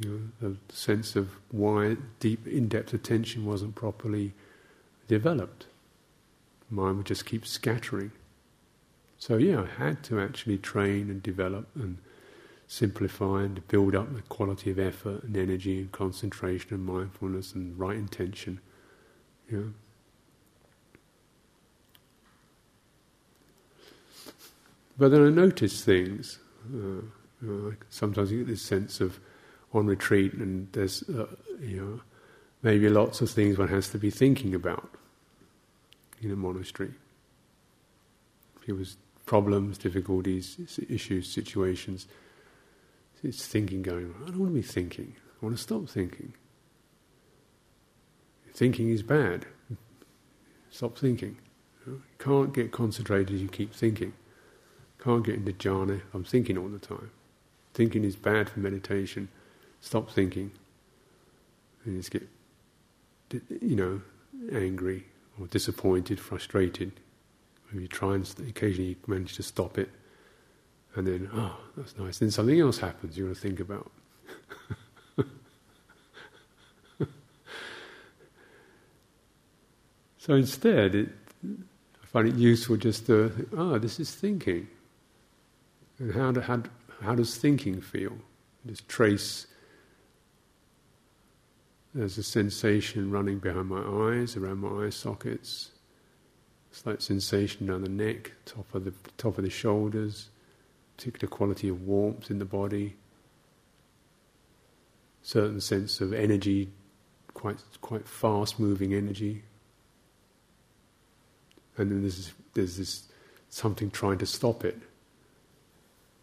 [0.00, 4.32] You know, the sense of why deep, in-depth attention wasn't properly
[5.06, 5.66] developed.
[6.68, 8.10] Mind would just keep scattering.
[9.18, 11.98] So yeah, I had to actually train and develop and
[12.66, 17.78] simplify and build up the quality of effort and energy and concentration and mindfulness and
[17.78, 18.60] right intention.
[19.50, 19.60] Yeah.
[24.96, 26.38] But then I notice things.
[26.72, 27.02] Uh, you
[27.42, 29.20] know, sometimes you get this sense of
[29.72, 31.26] on retreat, and there's uh,
[31.60, 32.00] you know
[32.62, 34.88] maybe lots of things one has to be thinking about
[36.22, 36.94] in a monastery.
[38.62, 38.96] If It was
[39.26, 42.06] problems, difficulties, issues, situations.
[43.22, 45.16] It's thinking going, I don't want to be thinking.
[45.40, 46.34] I want to stop thinking.
[48.52, 49.46] Thinking is bad.
[50.70, 51.38] Stop thinking.
[51.86, 54.12] You can't get concentrated if you keep thinking.
[55.02, 56.02] Can't get into jhana.
[56.12, 57.10] I'm thinking all the time.
[57.72, 59.28] Thinking is bad for meditation.
[59.80, 60.52] Stop thinking.
[61.84, 62.28] And just get
[63.60, 64.02] you know,
[64.52, 65.06] angry
[65.40, 66.92] or disappointed, frustrated.
[67.74, 69.90] You try and occasionally you manage to stop it,
[70.94, 72.18] and then, oh, that's nice.
[72.18, 73.90] Then something else happens you want to think about.
[80.18, 81.08] so instead, it,
[81.44, 84.68] I find it useful just to, think, oh, this is thinking.
[85.98, 86.62] And how, do, how,
[87.02, 88.12] how does thinking feel?
[88.66, 89.48] Just trace
[91.94, 95.70] there's a sensation running behind my eyes, around my eye sockets.
[96.74, 100.30] Slight sensation down the neck, top of the top of the shoulders,
[100.96, 102.96] particular quality of warmth in the body.
[105.22, 106.72] Certain sense of energy,
[107.32, 109.44] quite quite fast moving energy.
[111.76, 113.04] And then there's there's this
[113.50, 114.76] something trying to stop it.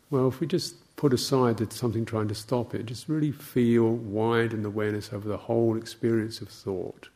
[0.10, 3.88] Well, if we just put aside that something trying to stop it, just really feel
[3.88, 7.08] widen awareness over the whole experience of thought.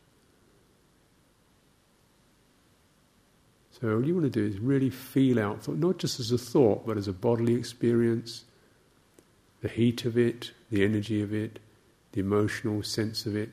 [3.81, 6.37] So, all you want to do is really feel out thought, not just as a
[6.37, 8.45] thought, but as a bodily experience,
[9.61, 11.59] the heat of it, the energy of it,
[12.13, 13.49] the emotional sense of it.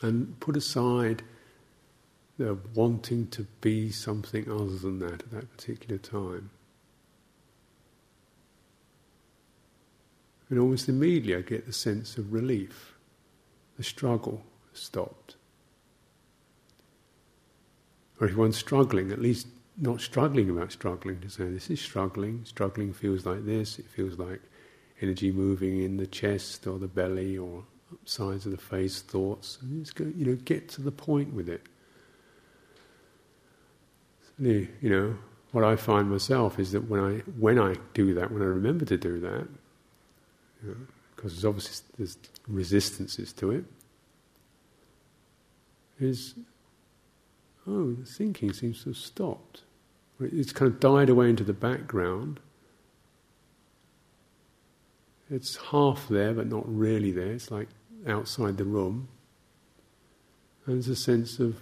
[0.00, 1.22] And put aside
[2.38, 6.50] the wanting to be something other than that at that particular time.
[10.48, 12.94] And almost immediately I get the sense of relief.
[13.76, 14.42] The struggle
[14.72, 15.34] stopped.
[18.20, 19.46] Or if one's struggling, at least
[19.78, 24.18] not struggling about struggling, to say, this is struggling, struggling feels like this, it feels
[24.18, 24.40] like
[25.00, 27.64] energy moving in the chest or the belly or
[28.04, 29.58] sides of the face, thoughts.
[29.62, 31.62] And just go, you know, get to the point with it.
[34.38, 35.16] you know,
[35.52, 38.84] what I find myself is that when I when I do that, when I remember
[38.84, 39.48] to do that,
[40.62, 40.76] you know,
[41.16, 42.16] because there's obviously there's
[42.46, 43.64] resistances to it,
[45.98, 46.34] is
[47.70, 49.62] oh, the thinking seems to have stopped.
[50.20, 52.40] It's kind of died away into the background.
[55.30, 57.32] It's half there, but not really there.
[57.32, 57.68] It's like
[58.06, 59.08] outside the room.
[60.66, 61.56] And there's a sense of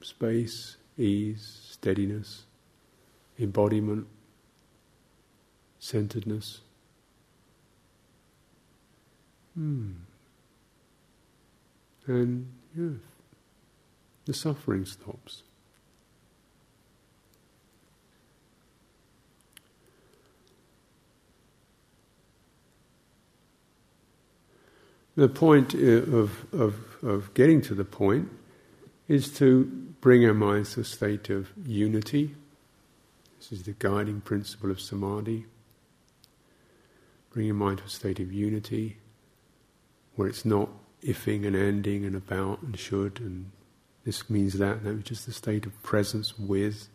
[0.00, 2.44] space, ease, steadiness,
[3.38, 4.06] embodiment,
[5.78, 6.60] centeredness.
[9.54, 9.90] Hmm.
[12.06, 12.88] And yeah,
[14.26, 15.42] the suffering stops.
[25.16, 28.30] The point of, of, of getting to the point
[29.08, 29.64] is to
[30.00, 32.34] bring our minds to a state of unity.
[33.38, 35.46] This is the guiding principle of samadhi.
[37.32, 38.98] Bring your mind to a state of unity
[40.14, 40.68] where it's not
[41.02, 43.50] ifing and ending and about and should and
[44.04, 46.88] this means that, that just a state of presence with.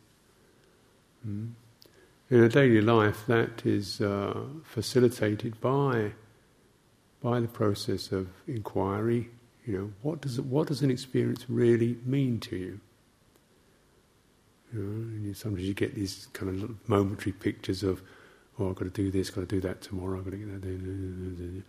[1.28, 1.52] Mm.
[2.30, 6.14] In a daily life, that is uh, facilitated by
[7.22, 9.30] by the process of inquiry.
[9.66, 12.80] You know, what does what does an experience really mean to you?
[14.74, 18.02] You know, sometimes you get these kind of momentary pictures of,
[18.60, 20.62] oh, I've got to do this, got to do that tomorrow, I've got to get
[20.62, 21.64] that.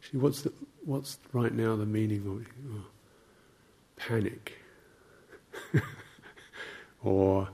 [0.00, 0.52] Actually, what's the
[0.84, 2.46] what's right now the meaning of?
[2.72, 2.86] Oh,
[3.96, 4.52] panic,
[7.04, 7.48] or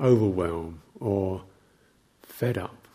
[0.00, 1.42] overwhelm, or
[2.22, 2.86] fed up.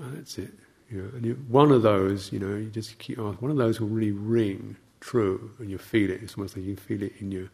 [0.00, 0.52] Oh, that's it.
[0.90, 3.36] You know, and you, one of those, you know, you just keep asking.
[3.40, 6.22] One of those will really ring true, and you feel it.
[6.22, 7.48] It's almost like you feel it in your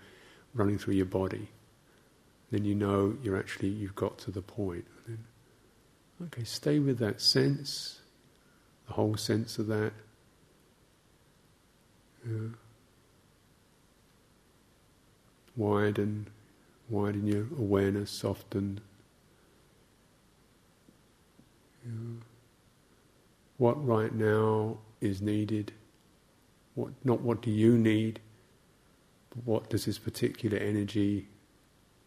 [0.55, 1.49] running through your body.
[2.51, 4.85] Then you know you're actually you've got to the point.
[5.07, 5.19] Then,
[6.25, 8.01] okay, stay with that sense,
[8.87, 9.93] the whole sense of that.
[12.27, 12.49] Yeah.
[15.57, 16.29] Widen,
[16.89, 18.81] widen your awareness, soften.
[23.59, 25.73] What right now is needed?
[26.75, 28.21] What not what do you need?
[29.31, 31.29] But what does this particular energy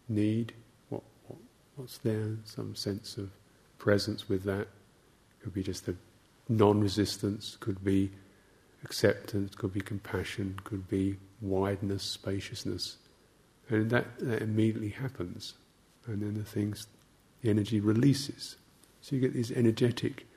[0.10, 0.54] need?
[0.90, 1.40] What, what
[1.76, 2.38] what's there?
[2.46, 3.30] Some sense of
[3.78, 4.68] presence with that.
[5.42, 5.96] Could be just a
[6.50, 7.58] non-resistance.
[7.60, 8.12] Could be
[8.84, 12.98] acceptance, could be compassion, could be wideness, spaciousness.
[13.70, 15.54] And that, that immediately happens.
[16.06, 16.88] And then the things,
[17.42, 18.58] the energy releases.
[19.02, 20.28] So you get these energetic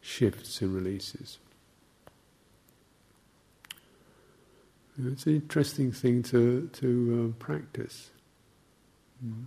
[0.00, 1.38] shifts and releases.
[5.02, 8.10] It's an interesting thing to, to uh, practice.
[9.24, 9.46] Mm.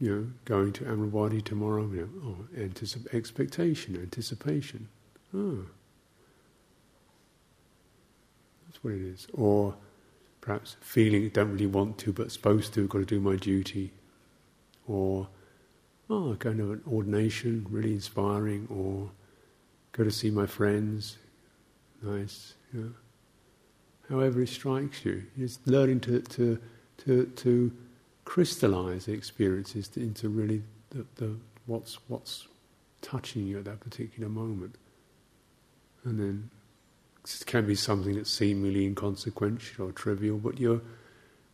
[0.00, 4.88] You know, going to Amaravati tomorrow, you know, oh, anticip- expectation, anticipation.
[5.34, 5.66] Oh.
[8.66, 9.26] That's what it is.
[9.34, 9.74] Or
[10.40, 13.92] perhaps feeling don't really want to but supposed to, got to do my duty.
[14.88, 15.28] Or,
[16.08, 18.66] oh, going to an ordination, really inspiring.
[18.70, 19.10] Or
[19.92, 21.18] go to see my friends,
[22.02, 22.54] nice.
[22.72, 22.92] You know.
[24.08, 26.58] However it strikes you, it's learning to, to,
[27.04, 27.72] to, to
[28.30, 31.34] crystallize the experiences into really the, the,
[31.66, 32.46] what's what's
[33.02, 34.76] touching you at that particular moment,
[36.04, 36.48] and then
[37.24, 40.80] it can be something that's seemingly inconsequential or trivial, but you're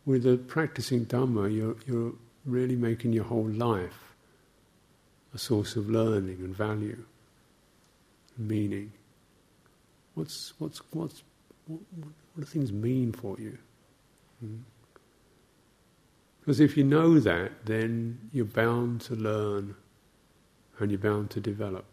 [0.05, 2.13] with the practicing Dhamma, you're you're
[2.45, 4.13] really making your whole life
[5.33, 7.03] a source of learning and value,
[8.37, 8.91] and meaning.
[10.13, 11.23] What's what's what's
[11.65, 11.79] what,
[12.35, 13.57] what do things mean for you?
[14.45, 14.61] Mm.
[16.47, 19.75] Because if you know that, then you're bound to learn
[20.79, 21.83] and you're bound to develop.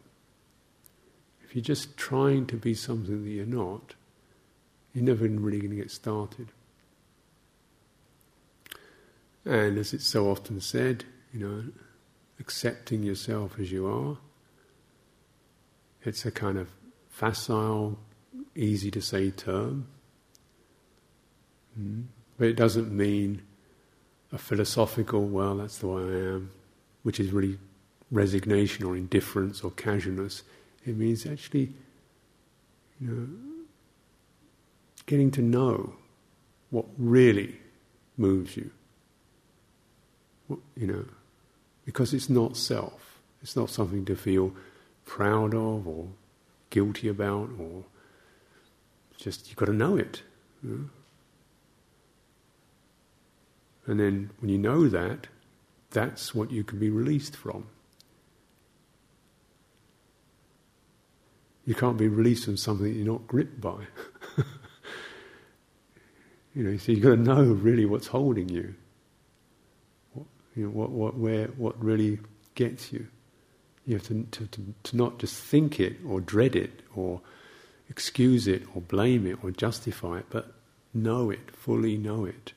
[1.42, 3.94] If you're just trying to be something that you're not,
[4.92, 6.52] you're never really going to get started.
[9.44, 11.64] And as it's so often said, you know,
[12.38, 14.18] accepting yourself as you are,
[16.04, 16.68] it's a kind of
[17.08, 17.98] facile,
[18.54, 19.88] easy to say term.
[21.76, 22.04] Mm.
[22.38, 23.42] But it doesn't mean
[24.32, 26.50] a philosophical, well, that's the way I am,
[27.02, 27.58] which is really
[28.10, 30.42] resignation or indifference or casualness.
[30.84, 31.72] It means actually,
[33.00, 33.28] you know,
[35.06, 35.94] getting to know
[36.70, 37.56] what really
[38.16, 38.70] moves you.
[40.46, 41.04] What, you know,
[41.84, 43.20] because it's not self.
[43.42, 44.52] It's not something to feel
[45.04, 46.08] proud of or
[46.70, 47.84] guilty about or
[49.16, 50.22] just you've got to know it.
[50.62, 50.90] You know?
[53.86, 55.26] And then when you know that,
[55.90, 57.66] that's what you can be released from.
[61.66, 63.86] You can't be released from something that you're not gripped by.
[66.54, 68.74] you know, so you've got to know really what's holding you.
[70.12, 72.18] What, you know, what, what, where, what really
[72.54, 73.06] gets you.
[73.86, 77.20] You have to, to, to, to not just think it or dread it or
[77.88, 80.52] excuse it or blame it or justify it, but
[80.92, 82.52] know it, fully know it.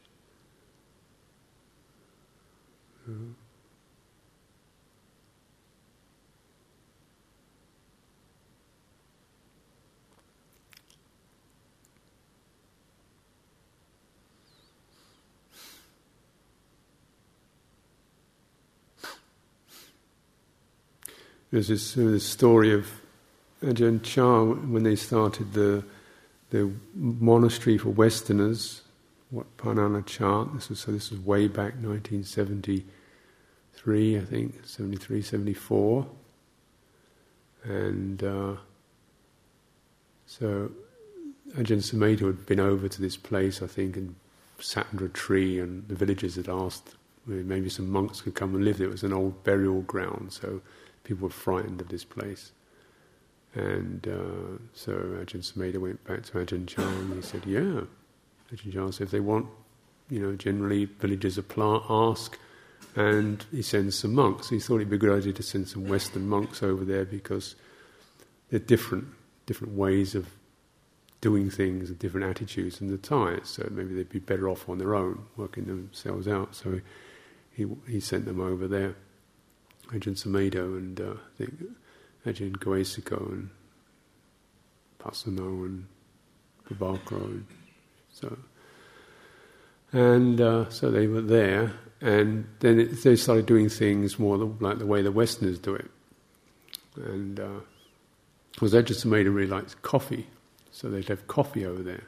[21.50, 22.88] There's this, uh, this story of
[23.64, 25.84] Ajahn Chah when they started the
[26.50, 28.82] the monastery for Westerners,
[29.32, 30.54] Wat Pah Nanachat.
[30.56, 30.92] This was so.
[30.92, 31.74] This was way back
[33.86, 36.08] 1973, I think, 73, 74,
[37.64, 38.56] and uh,
[40.26, 40.72] so
[41.56, 44.16] Ajahn Sumedho had been over to this place, I think, and
[44.60, 48.64] sat under a tree, and the villagers had asked maybe some monks could come and
[48.64, 48.88] live there.
[48.88, 50.62] It was an old burial ground, so
[51.04, 52.52] people were frightened of this place.
[53.54, 57.82] And uh, so Ajahn Sumedho went back to Ajahn Chah and he said, yeah.
[58.54, 59.48] Ajahn Chah said, if they want,
[60.10, 62.38] you know, generally villagers apply, ask,
[62.96, 64.50] and he sends some monks.
[64.50, 67.56] He thought it'd be a good idea to send some Western monks over there because
[68.50, 69.06] they're different,
[69.46, 70.28] different ways of
[71.22, 73.50] doing things and different attitudes than the Thais.
[73.50, 76.56] So maybe they'd be better off on their own, working themselves out.
[76.56, 76.82] So
[77.52, 78.96] he, he sent them over there.
[79.90, 81.64] Ajahn Sumedho and uh, I think
[82.26, 83.50] Ajahn Gavesako and
[85.00, 85.88] Pasanno and
[86.70, 87.26] Pabhakaro.
[87.26, 87.46] And
[88.12, 88.38] so,
[89.92, 94.80] and uh, so they were there, and then it, they started doing things more like
[94.80, 95.90] the way the Westerners do it.
[96.96, 97.60] And uh,
[98.54, 100.28] because Ajahn Sumedho really likes coffee,
[100.72, 102.04] so they'd have coffee over there.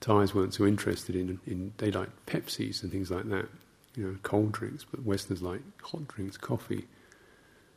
[0.00, 3.48] Thais weren't so interested in, in they like Pepsis and things like that
[3.94, 6.86] you know, cold drinks, but Westerners like hot drinks, coffee.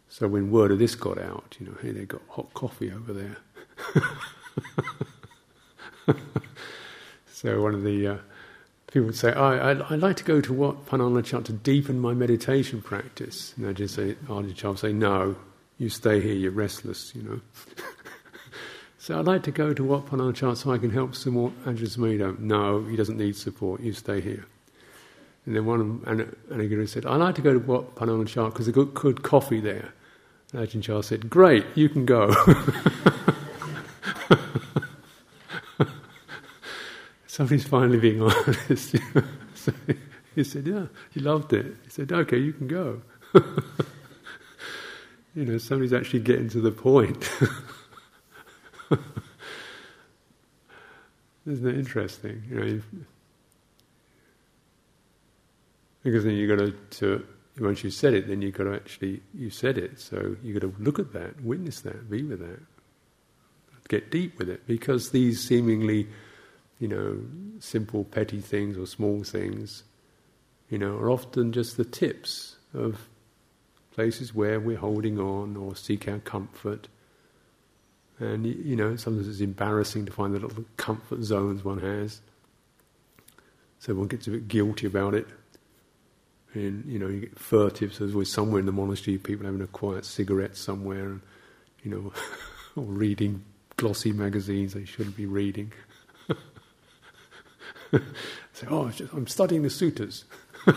[0.08, 3.12] So when word of this got out, you know, hey, they got hot coffee over
[3.14, 3.38] there.
[7.32, 8.18] so one of the uh,
[8.96, 12.00] people would say, oh, I'd, I'd, like to go to Wat Pah Nanachat to deepen
[12.00, 13.54] my meditation practice.
[13.58, 15.36] And I'd just say, would say, no,
[15.78, 17.42] you stay here, you're restless, you know.
[18.98, 21.50] so I'd like to go to Wat Pah Nanachat so I can help some more
[21.66, 22.40] Ajahn Sumedho.
[22.40, 24.46] No, he doesn't need support, you stay here.
[25.46, 25.88] And then one of
[26.58, 29.60] Anaguru said, I'd like to go to Wat Pah Nanachat because there's good, good coffee
[29.60, 29.90] there.
[30.54, 32.34] And Ajahn Chah said, Great, you can go.
[37.36, 38.96] Somebody's finally being honest.
[39.56, 39.74] so
[40.36, 41.66] he said, Yeah, he loved it.
[41.84, 43.02] He said, Okay, you can go.
[45.36, 47.30] you know, somebody's actually getting to the point.
[51.46, 52.42] Isn't that interesting?
[52.50, 52.82] You know,
[56.04, 57.26] because then you've got to,
[57.60, 60.72] once you've said it, then you've got to actually, you said it, so you've got
[60.72, 62.62] to look at that, witness that, be with that,
[63.90, 66.08] get deep with it, because these seemingly,
[66.80, 67.20] you know,
[67.60, 69.84] simple, petty things or small things,
[70.70, 73.08] you know, are often just the tips of
[73.94, 76.88] places where we're holding on or seek our comfort.
[78.20, 82.22] And, you know, sometimes it's embarrassing to find the little comfort zones one has.
[83.80, 85.28] So one gets a bit guilty about it.
[86.56, 87.94] And you know, you get furtive.
[87.94, 91.22] So there's always somewhere in the monastery, people having a quiet cigarette somewhere, and
[91.84, 92.14] you know,
[92.82, 93.44] or reading
[93.78, 95.72] glossy magazines they shouldn't be reading.
[98.54, 100.24] Say, oh, I'm studying the suttas.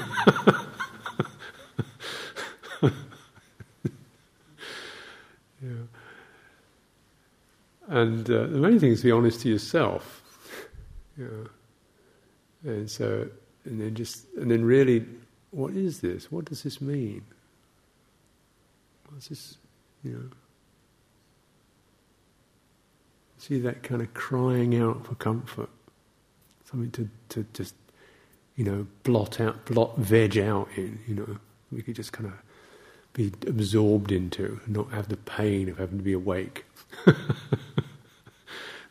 [5.63, 5.71] yeah.
[7.89, 10.23] And uh, the main thing is to be honest to yourself.
[11.19, 11.27] yeah.
[12.65, 13.29] And so,
[13.65, 15.07] and then just, and then really
[15.51, 16.31] what is this?
[16.31, 17.25] What does this mean?
[19.11, 19.57] What's this,
[20.05, 20.31] you know?
[23.39, 25.71] See that kind of crying out for comfort,
[26.71, 27.75] something to, to just,
[28.57, 31.39] you know, blot out, blot, veg out in, you know.
[31.71, 32.33] We could just kind of
[33.13, 36.65] be absorbed into and not have the pain of having to be awake.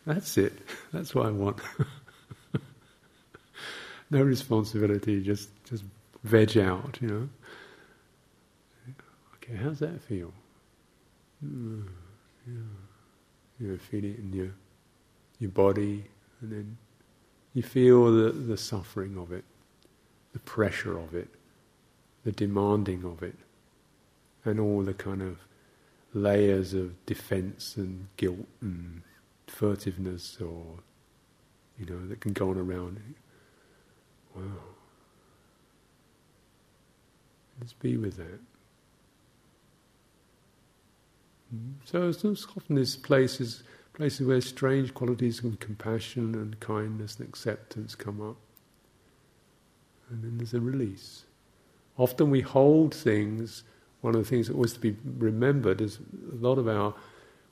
[0.06, 0.54] That's it.
[0.94, 1.58] That's what I want.
[4.10, 5.84] no responsibility, just just
[6.24, 7.30] veg out, you know.
[9.36, 10.32] Okay, how's that feel?
[11.44, 11.88] Mm.
[12.48, 12.64] You
[13.60, 14.52] know, feel it in your
[15.40, 16.06] your body,
[16.42, 16.78] and then
[17.58, 19.44] you feel the, the suffering of it,
[20.32, 21.28] the pressure of it,
[22.24, 23.34] the demanding of it,
[24.46, 25.40] and all the kind of
[26.14, 29.02] layers of defense and guilt and
[29.48, 30.84] furtiveness or
[31.80, 33.02] you know that can go on around
[34.36, 34.44] wow.
[37.60, 38.40] Let's be with that.
[41.56, 41.72] Mm-hmm.
[41.86, 43.64] so it's often these places
[43.98, 48.38] places where strange qualities of compassion and kindness and acceptance come up
[50.10, 51.24] and then there's a release
[51.98, 53.64] often we hold things
[54.02, 56.00] one of the things that always to be remembered is
[56.32, 56.94] a lot of our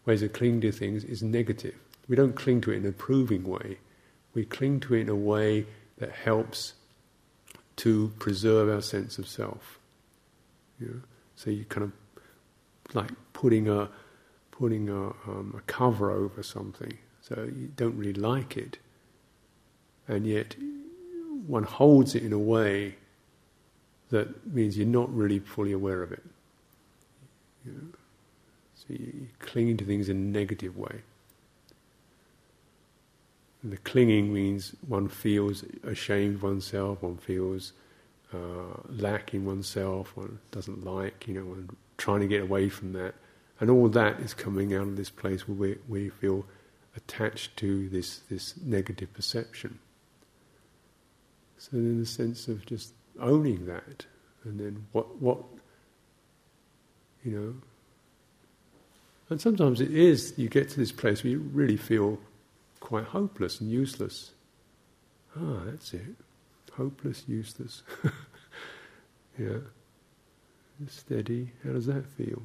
[0.06, 1.76] ways of clinging to things is negative.
[2.08, 3.80] We don't cling to it in an approving way.
[4.34, 5.66] We cling to it in a way
[5.98, 6.74] that helps
[7.78, 9.80] to preserve our sense of self.
[10.80, 11.02] You know?
[11.36, 11.91] So you kind of
[12.96, 13.89] like putting a
[14.58, 18.78] putting a, um, a cover over something, so you don't really like it,
[20.08, 20.56] and yet
[21.47, 22.95] one holds it in a way
[24.10, 26.24] that means you're not really fully aware of it.
[27.66, 27.88] You know?
[28.76, 31.01] So you're clinging to things in a negative way.
[33.64, 37.74] And the clinging means one feels ashamed of oneself, one feels
[38.34, 38.38] uh,
[38.89, 43.16] lacking oneself, one doesn't like, you know, one trying to get away from that.
[43.60, 46.45] And all that is coming out of this place where we, we feel
[46.95, 49.80] attached to this, this negative perception.
[51.58, 54.06] So, in the sense of just owning that,
[54.43, 55.39] and then what, what
[57.24, 57.53] you know.
[59.30, 62.20] And sometimes it is, you get to this place where you really feel
[62.80, 64.32] quite hopeless and useless.
[65.36, 66.16] Ah, that's it.
[66.74, 67.82] Hopeless, useless.
[69.39, 69.58] yeah.
[70.88, 71.51] Steady.
[71.64, 72.41] How does that feel?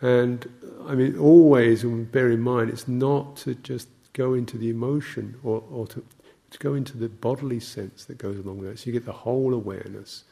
[0.00, 0.48] And
[0.86, 5.62] I mean, always, bear in mind, it's not to just go into the emotion or,
[5.70, 6.04] or to,
[6.50, 8.78] to go into the bodily sense that goes along with it.
[8.78, 10.24] So you get the whole awareness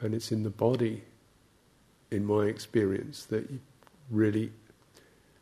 [0.00, 1.02] and it's in the body,
[2.10, 3.48] in my experience, that
[4.10, 4.52] really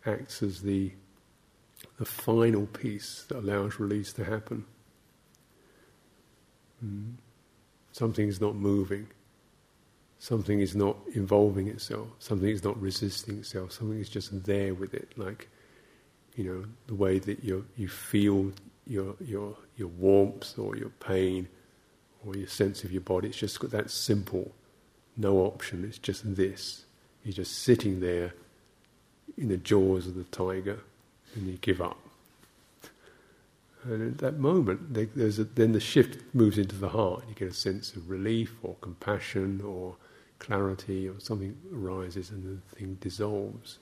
[0.05, 0.93] acts as the,
[1.99, 4.65] the final piece that allows release to happen.
[6.85, 7.15] Mm.
[7.93, 9.09] Something is not moving.
[10.19, 12.09] Something is not involving itself.
[12.19, 13.73] Something is not resisting itself.
[13.73, 15.49] Something is just there with it, like
[16.35, 18.53] you know the way that you you feel
[18.87, 21.49] your your your warmth or your pain
[22.27, 23.29] or your sense of your body.
[23.29, 24.53] It's just got that simple,
[25.17, 25.85] no option.
[25.85, 26.85] It's just this.
[27.23, 28.35] You're just sitting there
[29.37, 30.81] in the jaws of the tiger,
[31.35, 31.99] and you give up.
[33.85, 37.25] And at that moment, there's a, then the shift moves into the heart.
[37.29, 39.97] You get a sense of relief or compassion or
[40.39, 43.79] clarity, or something arises, and the thing dissolves.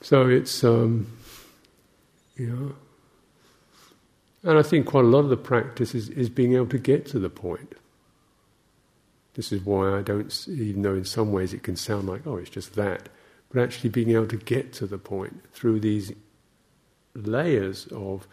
[0.00, 1.06] So it's, um,
[2.36, 2.74] you know,
[4.42, 7.04] and I think quite a lot of the practice is, is being able to get
[7.06, 7.74] to the point.
[9.34, 12.36] This is why I don't, even though in some ways it can sound like, oh,
[12.36, 13.08] it's just that,
[13.52, 16.12] but actually being able to get to the point through these
[17.14, 18.26] layers of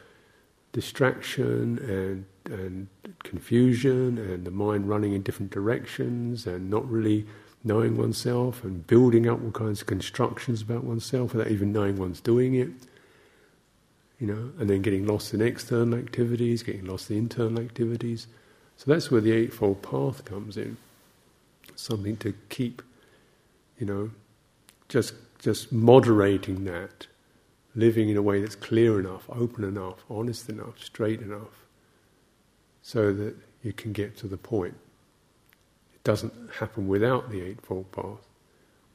[0.71, 2.87] distraction and and
[3.23, 7.25] confusion and the mind running in different directions and not really
[7.63, 12.21] knowing oneself and building up all kinds of constructions about oneself without even knowing one's
[12.21, 12.69] doing it
[14.19, 18.27] you know, and then getting lost in external activities, getting lost in internal activities.
[18.77, 20.77] So that's where the Eightfold Path comes in.
[21.75, 22.81] Something to keep,
[23.77, 24.11] you know,
[24.89, 27.05] just just moderating that,
[27.75, 31.66] living in a way that's clear enough, open enough, honest enough, straight enough,
[32.87, 34.75] so that you can get to the point.
[35.93, 38.27] It doesn't happen without the Eightfold Path,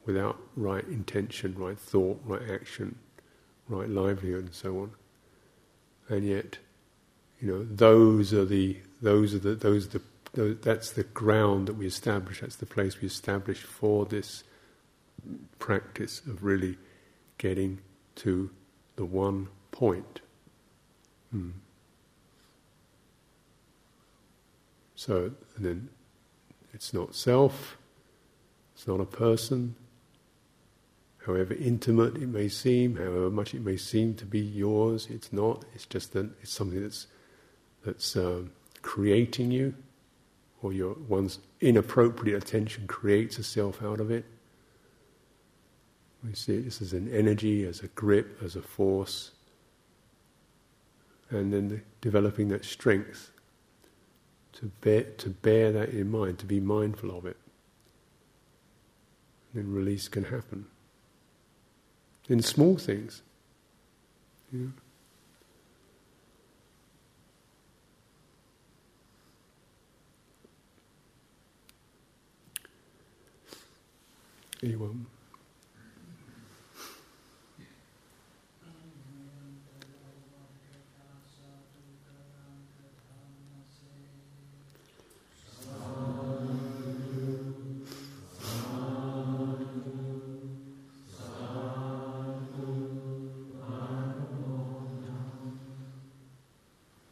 [0.05, 2.95] without right intention, right thought, right action,
[3.67, 4.91] right livelihood, and so on
[6.09, 6.57] and yet,
[7.39, 10.01] you know, those are the those are the those are
[10.33, 12.41] the that's the ground that we establish.
[12.41, 14.43] That's the place we establish for this
[15.59, 16.77] practice of really
[17.37, 17.79] getting
[18.15, 18.49] to
[18.95, 20.21] the one point.
[21.31, 21.51] Hmm.
[25.03, 25.89] So then,
[26.73, 27.77] it's not self.
[28.73, 29.75] It's not a person
[31.25, 35.63] however intimate it may seem, however much it may seem to be yours, it's not.
[35.73, 37.07] It's just that it's something that's
[37.85, 38.51] that's um,
[38.81, 39.73] creating you,
[40.61, 44.25] or your one's inappropriate attention creates a self out of it.
[46.23, 49.31] We see this as an energy, as a grip, as a force,
[51.29, 53.32] and then the, developing that strength
[54.63, 57.35] to bear, to bear that in mind, to be mindful of it.
[59.53, 60.67] And then release can happen.
[62.29, 63.23] In small things.
[64.53, 64.71] You know?
[74.63, 75.07] Anyone?